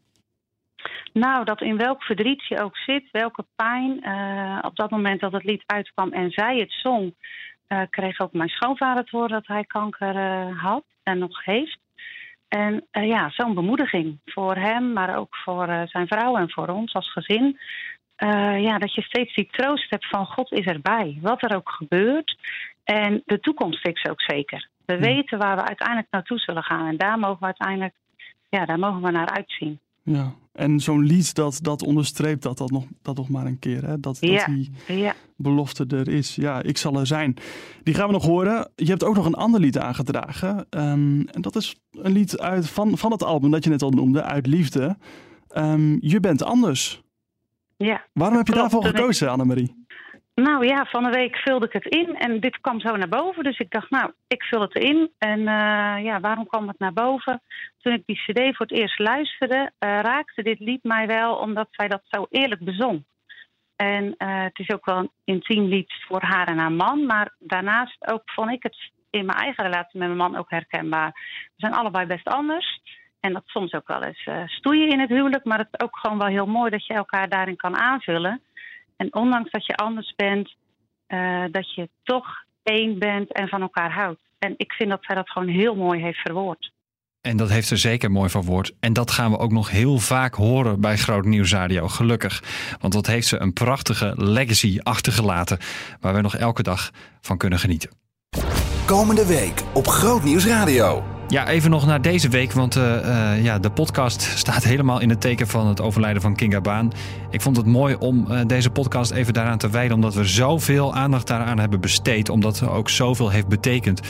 Nou, 1.13 1.45
dat 1.45 1.61
in 1.61 1.77
welk 1.77 2.03
verdriet 2.03 2.47
je 2.47 2.63
ook 2.63 2.77
zit, 2.77 3.11
welke 3.11 3.45
pijn. 3.55 3.99
Uh, 4.03 4.59
op 4.61 4.75
dat 4.75 4.89
moment 4.89 5.19
dat 5.19 5.31
het 5.31 5.43
lied 5.43 5.63
uitkwam 5.65 6.11
en 6.11 6.31
zij 6.31 6.57
het 6.57 6.71
zong, 6.71 7.13
kreeg 7.89 8.19
ook 8.19 8.33
mijn 8.33 8.49
schoonvader 8.49 9.03
te 9.03 9.15
horen 9.15 9.29
dat 9.31 9.47
hij 9.47 9.63
kanker 9.63 10.15
had 10.55 10.83
en 11.03 11.17
nog 11.17 11.45
heeft. 11.45 11.79
En 12.47 12.87
ja, 12.91 13.29
zo'n 13.29 13.53
bemoediging 13.53 14.19
voor 14.25 14.55
hem, 14.55 14.93
maar 14.93 15.17
ook 15.17 15.35
voor 15.35 15.67
zijn 15.85 16.07
vrouw 16.07 16.37
en 16.37 16.49
voor 16.49 16.67
ons 16.67 16.93
als 16.93 17.11
gezin. 17.11 17.59
Uh, 18.23 18.63
ja, 18.63 18.77
dat 18.77 18.93
je 18.93 19.01
steeds 19.01 19.35
die 19.35 19.47
troost 19.51 19.89
hebt 19.89 20.07
van 20.09 20.25
God 20.25 20.51
is 20.51 20.65
erbij. 20.65 21.17
Wat 21.21 21.43
er 21.43 21.55
ook 21.55 21.69
gebeurt. 21.69 22.37
En 22.83 23.21
de 23.25 23.39
toekomst 23.39 23.87
is 23.87 24.05
ook 24.09 24.21
zeker. 24.21 24.69
We 24.85 24.97
weten 24.97 25.37
waar 25.37 25.55
we 25.55 25.63
uiteindelijk 25.63 26.07
naartoe 26.11 26.39
zullen 26.39 26.63
gaan. 26.63 26.87
En 26.87 26.97
daar 26.97 27.19
mogen 27.19 27.39
we 27.39 27.45
uiteindelijk, 27.45 27.93
ja, 28.49 28.65
daar 28.65 28.79
mogen 28.79 29.01
we 29.01 29.11
naar 29.11 29.29
uitzien. 29.29 29.79
Ja, 30.03 30.33
en 30.53 30.79
zo'n 30.79 31.05
lied 31.05 31.35
dat, 31.35 31.59
dat 31.61 31.83
onderstreept 31.83 32.43
dat, 32.43 32.57
dat, 32.57 32.71
nog, 32.71 32.85
dat 33.01 33.15
nog 33.15 33.29
maar 33.29 33.45
een 33.45 33.59
keer. 33.59 33.85
Hè? 33.85 33.99
Dat, 33.99 34.17
ja. 34.19 34.37
dat 34.37 34.45
die 34.45 34.71
ja. 34.87 35.13
belofte 35.37 35.85
er 35.89 36.07
is. 36.07 36.35
Ja, 36.35 36.61
ik 36.61 36.77
zal 36.77 36.99
er 36.99 37.07
zijn. 37.07 37.35
Die 37.83 37.93
gaan 37.93 38.07
we 38.07 38.13
nog 38.13 38.25
horen. 38.25 38.71
Je 38.75 38.89
hebt 38.89 39.03
ook 39.03 39.15
nog 39.15 39.25
een 39.25 39.33
ander 39.33 39.59
lied 39.59 39.77
aangedragen. 39.77 40.57
Um, 40.69 41.27
en 41.27 41.41
dat 41.41 41.55
is 41.55 41.75
een 41.91 42.11
lied 42.11 42.39
uit, 42.39 42.69
van, 42.69 42.97
van 42.97 43.11
het 43.11 43.23
album 43.23 43.51
dat 43.51 43.63
je 43.63 43.69
net 43.69 43.81
al 43.81 43.91
noemde, 43.91 44.23
Uit 44.23 44.47
Liefde. 44.47 44.97
Um, 45.57 45.97
je 46.01 46.19
bent 46.19 46.43
anders. 46.43 47.02
Ja, 47.83 48.05
Waarom 48.13 48.37
heb 48.37 48.47
je 48.47 48.53
klopt. 48.53 48.71
daarvoor 48.71 48.89
gekozen, 48.89 49.29
Annemarie? 49.29 49.85
Nou 50.35 50.65
ja, 50.65 50.85
van 50.85 51.03
de 51.03 51.09
week 51.09 51.35
vulde 51.35 51.65
ik 51.65 51.73
het 51.73 51.85
in 51.85 52.15
en 52.15 52.39
dit 52.39 52.59
kwam 52.61 52.79
zo 52.79 52.95
naar 52.95 53.09
boven. 53.09 53.43
Dus 53.43 53.59
ik 53.59 53.71
dacht, 53.71 53.89
nou, 53.89 54.11
ik 54.27 54.43
vul 54.43 54.61
het 54.61 54.75
in. 54.75 55.11
En 55.17 55.39
uh, 55.39 56.03
ja, 56.03 56.19
waarom 56.19 56.47
kwam 56.47 56.67
het 56.67 56.79
naar 56.79 56.93
boven? 56.93 57.41
Toen 57.81 57.93
ik 57.93 58.05
die 58.05 58.15
cd 58.15 58.55
voor 58.55 58.65
het 58.65 58.71
eerst 58.77 58.99
luisterde, 58.99 59.55
uh, 59.55 59.99
raakte 60.01 60.43
dit 60.43 60.59
lied 60.59 60.83
mij 60.83 61.07
wel... 61.07 61.35
omdat 61.35 61.67
zij 61.71 61.87
dat 61.87 62.01
zo 62.03 62.25
eerlijk 62.29 62.63
bezong. 62.63 63.03
En 63.75 64.03
uh, 64.05 64.43
het 64.43 64.59
is 64.59 64.69
ook 64.69 64.85
wel 64.85 64.97
een 64.97 65.11
intiem 65.23 65.63
lied 65.65 65.93
voor 66.07 66.21
haar 66.21 66.47
en 66.47 66.57
haar 66.57 66.71
man. 66.71 67.05
Maar 67.05 67.35
daarnaast 67.39 68.07
ook 68.11 68.21
vond 68.25 68.51
ik 68.51 68.63
het 68.63 68.91
in 69.09 69.25
mijn 69.25 69.37
eigen 69.39 69.63
relatie 69.63 69.99
met 69.99 70.07
mijn 70.07 70.31
man 70.31 70.35
ook 70.35 70.49
herkenbaar. 70.49 71.11
We 71.45 71.51
zijn 71.55 71.73
allebei 71.73 72.05
best 72.05 72.27
anders. 72.27 72.81
En 73.23 73.33
dat 73.33 73.43
soms 73.45 73.73
ook 73.73 73.87
wel 73.87 74.03
eens 74.03 74.29
stoeien 74.45 74.89
in 74.89 74.99
het 74.99 75.09
huwelijk. 75.09 75.45
Maar 75.45 75.57
het 75.57 75.67
is 75.71 75.79
ook 75.79 75.97
gewoon 75.97 76.17
wel 76.17 76.27
heel 76.27 76.45
mooi 76.45 76.69
dat 76.69 76.85
je 76.85 76.93
elkaar 76.93 77.29
daarin 77.29 77.55
kan 77.55 77.77
aanvullen... 77.77 78.41
En 79.03 79.13
ondanks 79.13 79.51
dat 79.51 79.65
je 79.65 79.75
anders 79.75 80.13
bent, 80.15 80.55
uh, 81.07 81.43
dat 81.51 81.73
je 81.73 81.89
toch 82.03 82.27
één 82.63 82.99
bent 82.99 83.33
en 83.33 83.47
van 83.47 83.61
elkaar 83.61 83.91
houdt. 83.91 84.19
En 84.39 84.53
ik 84.57 84.73
vind 84.73 84.89
dat 84.89 85.03
zij 85.03 85.15
dat 85.15 85.29
gewoon 85.29 85.47
heel 85.47 85.75
mooi 85.75 86.01
heeft 86.01 86.19
verwoord. 86.19 86.71
En 87.21 87.37
dat 87.37 87.49
heeft 87.49 87.67
ze 87.67 87.77
zeker 87.77 88.11
mooi 88.11 88.29
verwoord. 88.29 88.73
En 88.79 88.93
dat 88.93 89.11
gaan 89.11 89.31
we 89.31 89.37
ook 89.37 89.51
nog 89.51 89.69
heel 89.69 89.97
vaak 89.97 90.33
horen 90.33 90.81
bij 90.81 90.97
Groot 90.97 91.25
Nieuws 91.25 91.51
Radio, 91.51 91.87
gelukkig. 91.87 92.43
Want 92.79 92.93
wat 92.93 93.07
heeft 93.07 93.27
ze 93.27 93.39
een 93.39 93.53
prachtige 93.53 94.13
legacy 94.15 94.79
achtergelaten... 94.79 95.57
waar 95.99 96.13
we 96.13 96.21
nog 96.21 96.35
elke 96.35 96.63
dag 96.63 96.91
van 97.21 97.37
kunnen 97.37 97.59
genieten. 97.59 97.89
Komende 98.85 99.25
week 99.27 99.61
op 99.73 99.87
Groot 99.87 100.23
Nieuws 100.23 100.45
Radio. 100.45 101.12
Ja, 101.27 101.47
even 101.47 101.69
nog 101.69 101.85
naar 101.85 102.01
deze 102.01 102.29
week, 102.29 102.51
want 102.51 102.75
uh, 102.75 102.83
uh, 102.83 103.43
ja, 103.43 103.59
de 103.59 103.69
podcast 103.69 104.21
staat 104.43 104.63
helemaal 104.63 104.99
in 104.99 105.09
het 105.09 105.21
teken 105.21 105.47
van 105.47 105.67
het 105.67 105.81
overlijden 105.81 106.21
van 106.21 106.35
Kinga 106.35 106.61
Baan. 106.61 106.91
Ik 107.29 107.41
vond 107.41 107.57
het 107.57 107.65
mooi 107.65 107.95
om 107.99 108.27
uh, 108.29 108.39
deze 108.47 108.69
podcast 108.69 109.11
even 109.11 109.33
daaraan 109.33 109.57
te 109.57 109.69
wijden, 109.69 109.95
omdat 109.95 110.13
we 110.13 110.23
zoveel 110.23 110.93
aandacht 110.93 111.27
daaraan 111.27 111.59
hebben 111.59 111.81
besteed. 111.81 112.29
Omdat 112.29 112.57
ze 112.57 112.69
ook 112.69 112.89
zoveel 112.89 113.29
heeft 113.29 113.47
betekend 113.47 114.01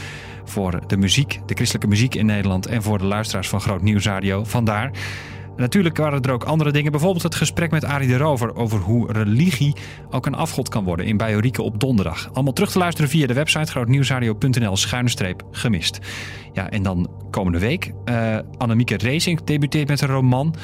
voor 0.44 0.80
de 0.88 0.98
muziek, 0.98 1.40
de 1.46 1.54
christelijke 1.54 1.88
muziek 1.88 2.16
in 2.16 2.26
Nederland 2.26 2.66
en 2.66 2.84
voor 2.84 2.98
de 2.98 3.06
luisteraars 3.06 3.50
van 3.50 3.62
Groot 3.62 3.82
Nieuws 3.82 4.06
Radio. 4.06 4.44
Natuurlijk 5.58 5.98
waren 5.98 6.22
er 6.22 6.32
ook 6.32 6.44
andere 6.44 6.72
dingen. 6.72 6.92
Bijvoorbeeld 6.92 7.24
het 7.24 7.36
gesprek 7.36 7.72
met 7.72 7.86
Arie 7.86 8.08
de 8.08 8.18
Rover 8.18 8.56
over 8.56 8.80
hoe 8.80 9.12
religie 9.12 9.76
ook 10.10 10.26
een 10.26 10.36
afgod 10.36 10.70
kan 10.70 10.84
worden 10.84 11.06
in 11.06 11.18
Bijorieke 11.18 11.62
op 11.62 11.80
donderdag. 11.80 12.30
Allemaal 12.34 12.54
terug 12.54 12.72
te 12.72 12.78
luisteren 12.78 13.10
via 13.10 13.28
de 13.28 13.34
website 13.34 13.72
grootnieuwsradio.nl 13.72 14.78
schuine 14.78 15.36
gemist. 15.52 16.00
Ja, 16.54 16.70
en 16.70 16.84
dan 16.84 17.10
komende 17.32 17.60
week. 17.60 17.94
Uh, 18.06 18.38
Annemieke 18.58 18.98
Racing 18.98 19.44
debuteert 19.44 19.88
met 19.88 20.02
een 20.02 20.08
roman. 20.08 20.56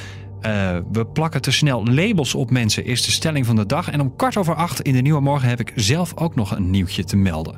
Uh, 0.42 0.78
we 0.92 1.06
plakken 1.06 1.42
te 1.42 1.52
snel 1.52 1.86
labels 1.86 2.36
op 2.36 2.52
mensen, 2.52 2.86
is 2.86 3.06
de 3.06 3.12
stelling 3.12 3.46
van 3.46 3.56
de 3.56 3.66
dag. 3.66 3.90
En 3.90 4.02
om 4.02 4.16
kwart 4.16 4.38
over 4.38 4.56
acht 4.56 4.82
in 4.82 4.94
de 4.94 5.02
Nieuwe 5.02 5.22
Morgen 5.22 5.50
heb 5.50 5.60
ik 5.60 5.72
zelf 5.76 6.12
ook 6.16 6.36
nog 6.36 6.56
een 6.56 6.70
nieuwtje 6.70 7.04
te 7.04 7.16
melden. 7.16 7.58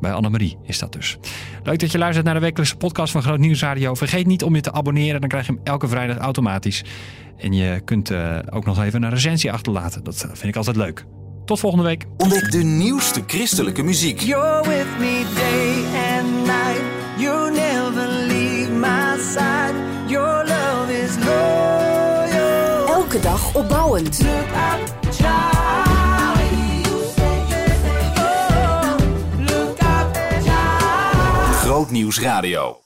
Bij 0.00 0.12
Annemarie 0.12 0.56
is 0.62 0.78
dat 0.78 0.92
dus. 0.92 1.18
Leuk 1.62 1.78
dat 1.78 1.92
je 1.92 1.98
luistert 1.98 2.24
naar 2.24 2.34
de 2.34 2.40
wekelijkse 2.40 2.76
podcast 2.76 3.12
van 3.12 3.22
Groot 3.22 3.38
Nieuws 3.38 3.60
Radio. 3.60 3.94
Vergeet 3.94 4.26
niet 4.26 4.42
om 4.42 4.54
je 4.54 4.60
te 4.60 4.72
abonneren, 4.72 5.20
dan 5.20 5.28
krijg 5.28 5.46
je 5.46 5.52
hem 5.52 5.60
elke 5.64 5.88
vrijdag 5.88 6.16
automatisch. 6.16 6.84
En 7.36 7.52
je 7.52 7.80
kunt 7.84 8.10
uh, 8.10 8.38
ook 8.50 8.64
nog 8.64 8.82
even 8.82 9.02
een 9.02 9.10
recensie 9.10 9.52
achterlaten. 9.52 10.04
Dat 10.04 10.16
vind 10.16 10.44
ik 10.44 10.56
altijd 10.56 10.76
leuk. 10.76 11.04
Tot 11.44 11.60
volgende 11.60 11.84
week. 11.84 12.04
Ontdek 12.16 12.50
de 12.50 12.62
nieuwste 12.62 13.22
christelijke 13.26 13.82
muziek. 13.82 14.20
You're 14.20 14.68
with 14.68 14.98
me 14.98 15.24
day 15.34 15.84
and 16.18 16.46
night. 16.46 16.82
You 17.18 17.65
dag 23.26 23.54
opbouwend. 23.54 24.18
Look 31.64 32.85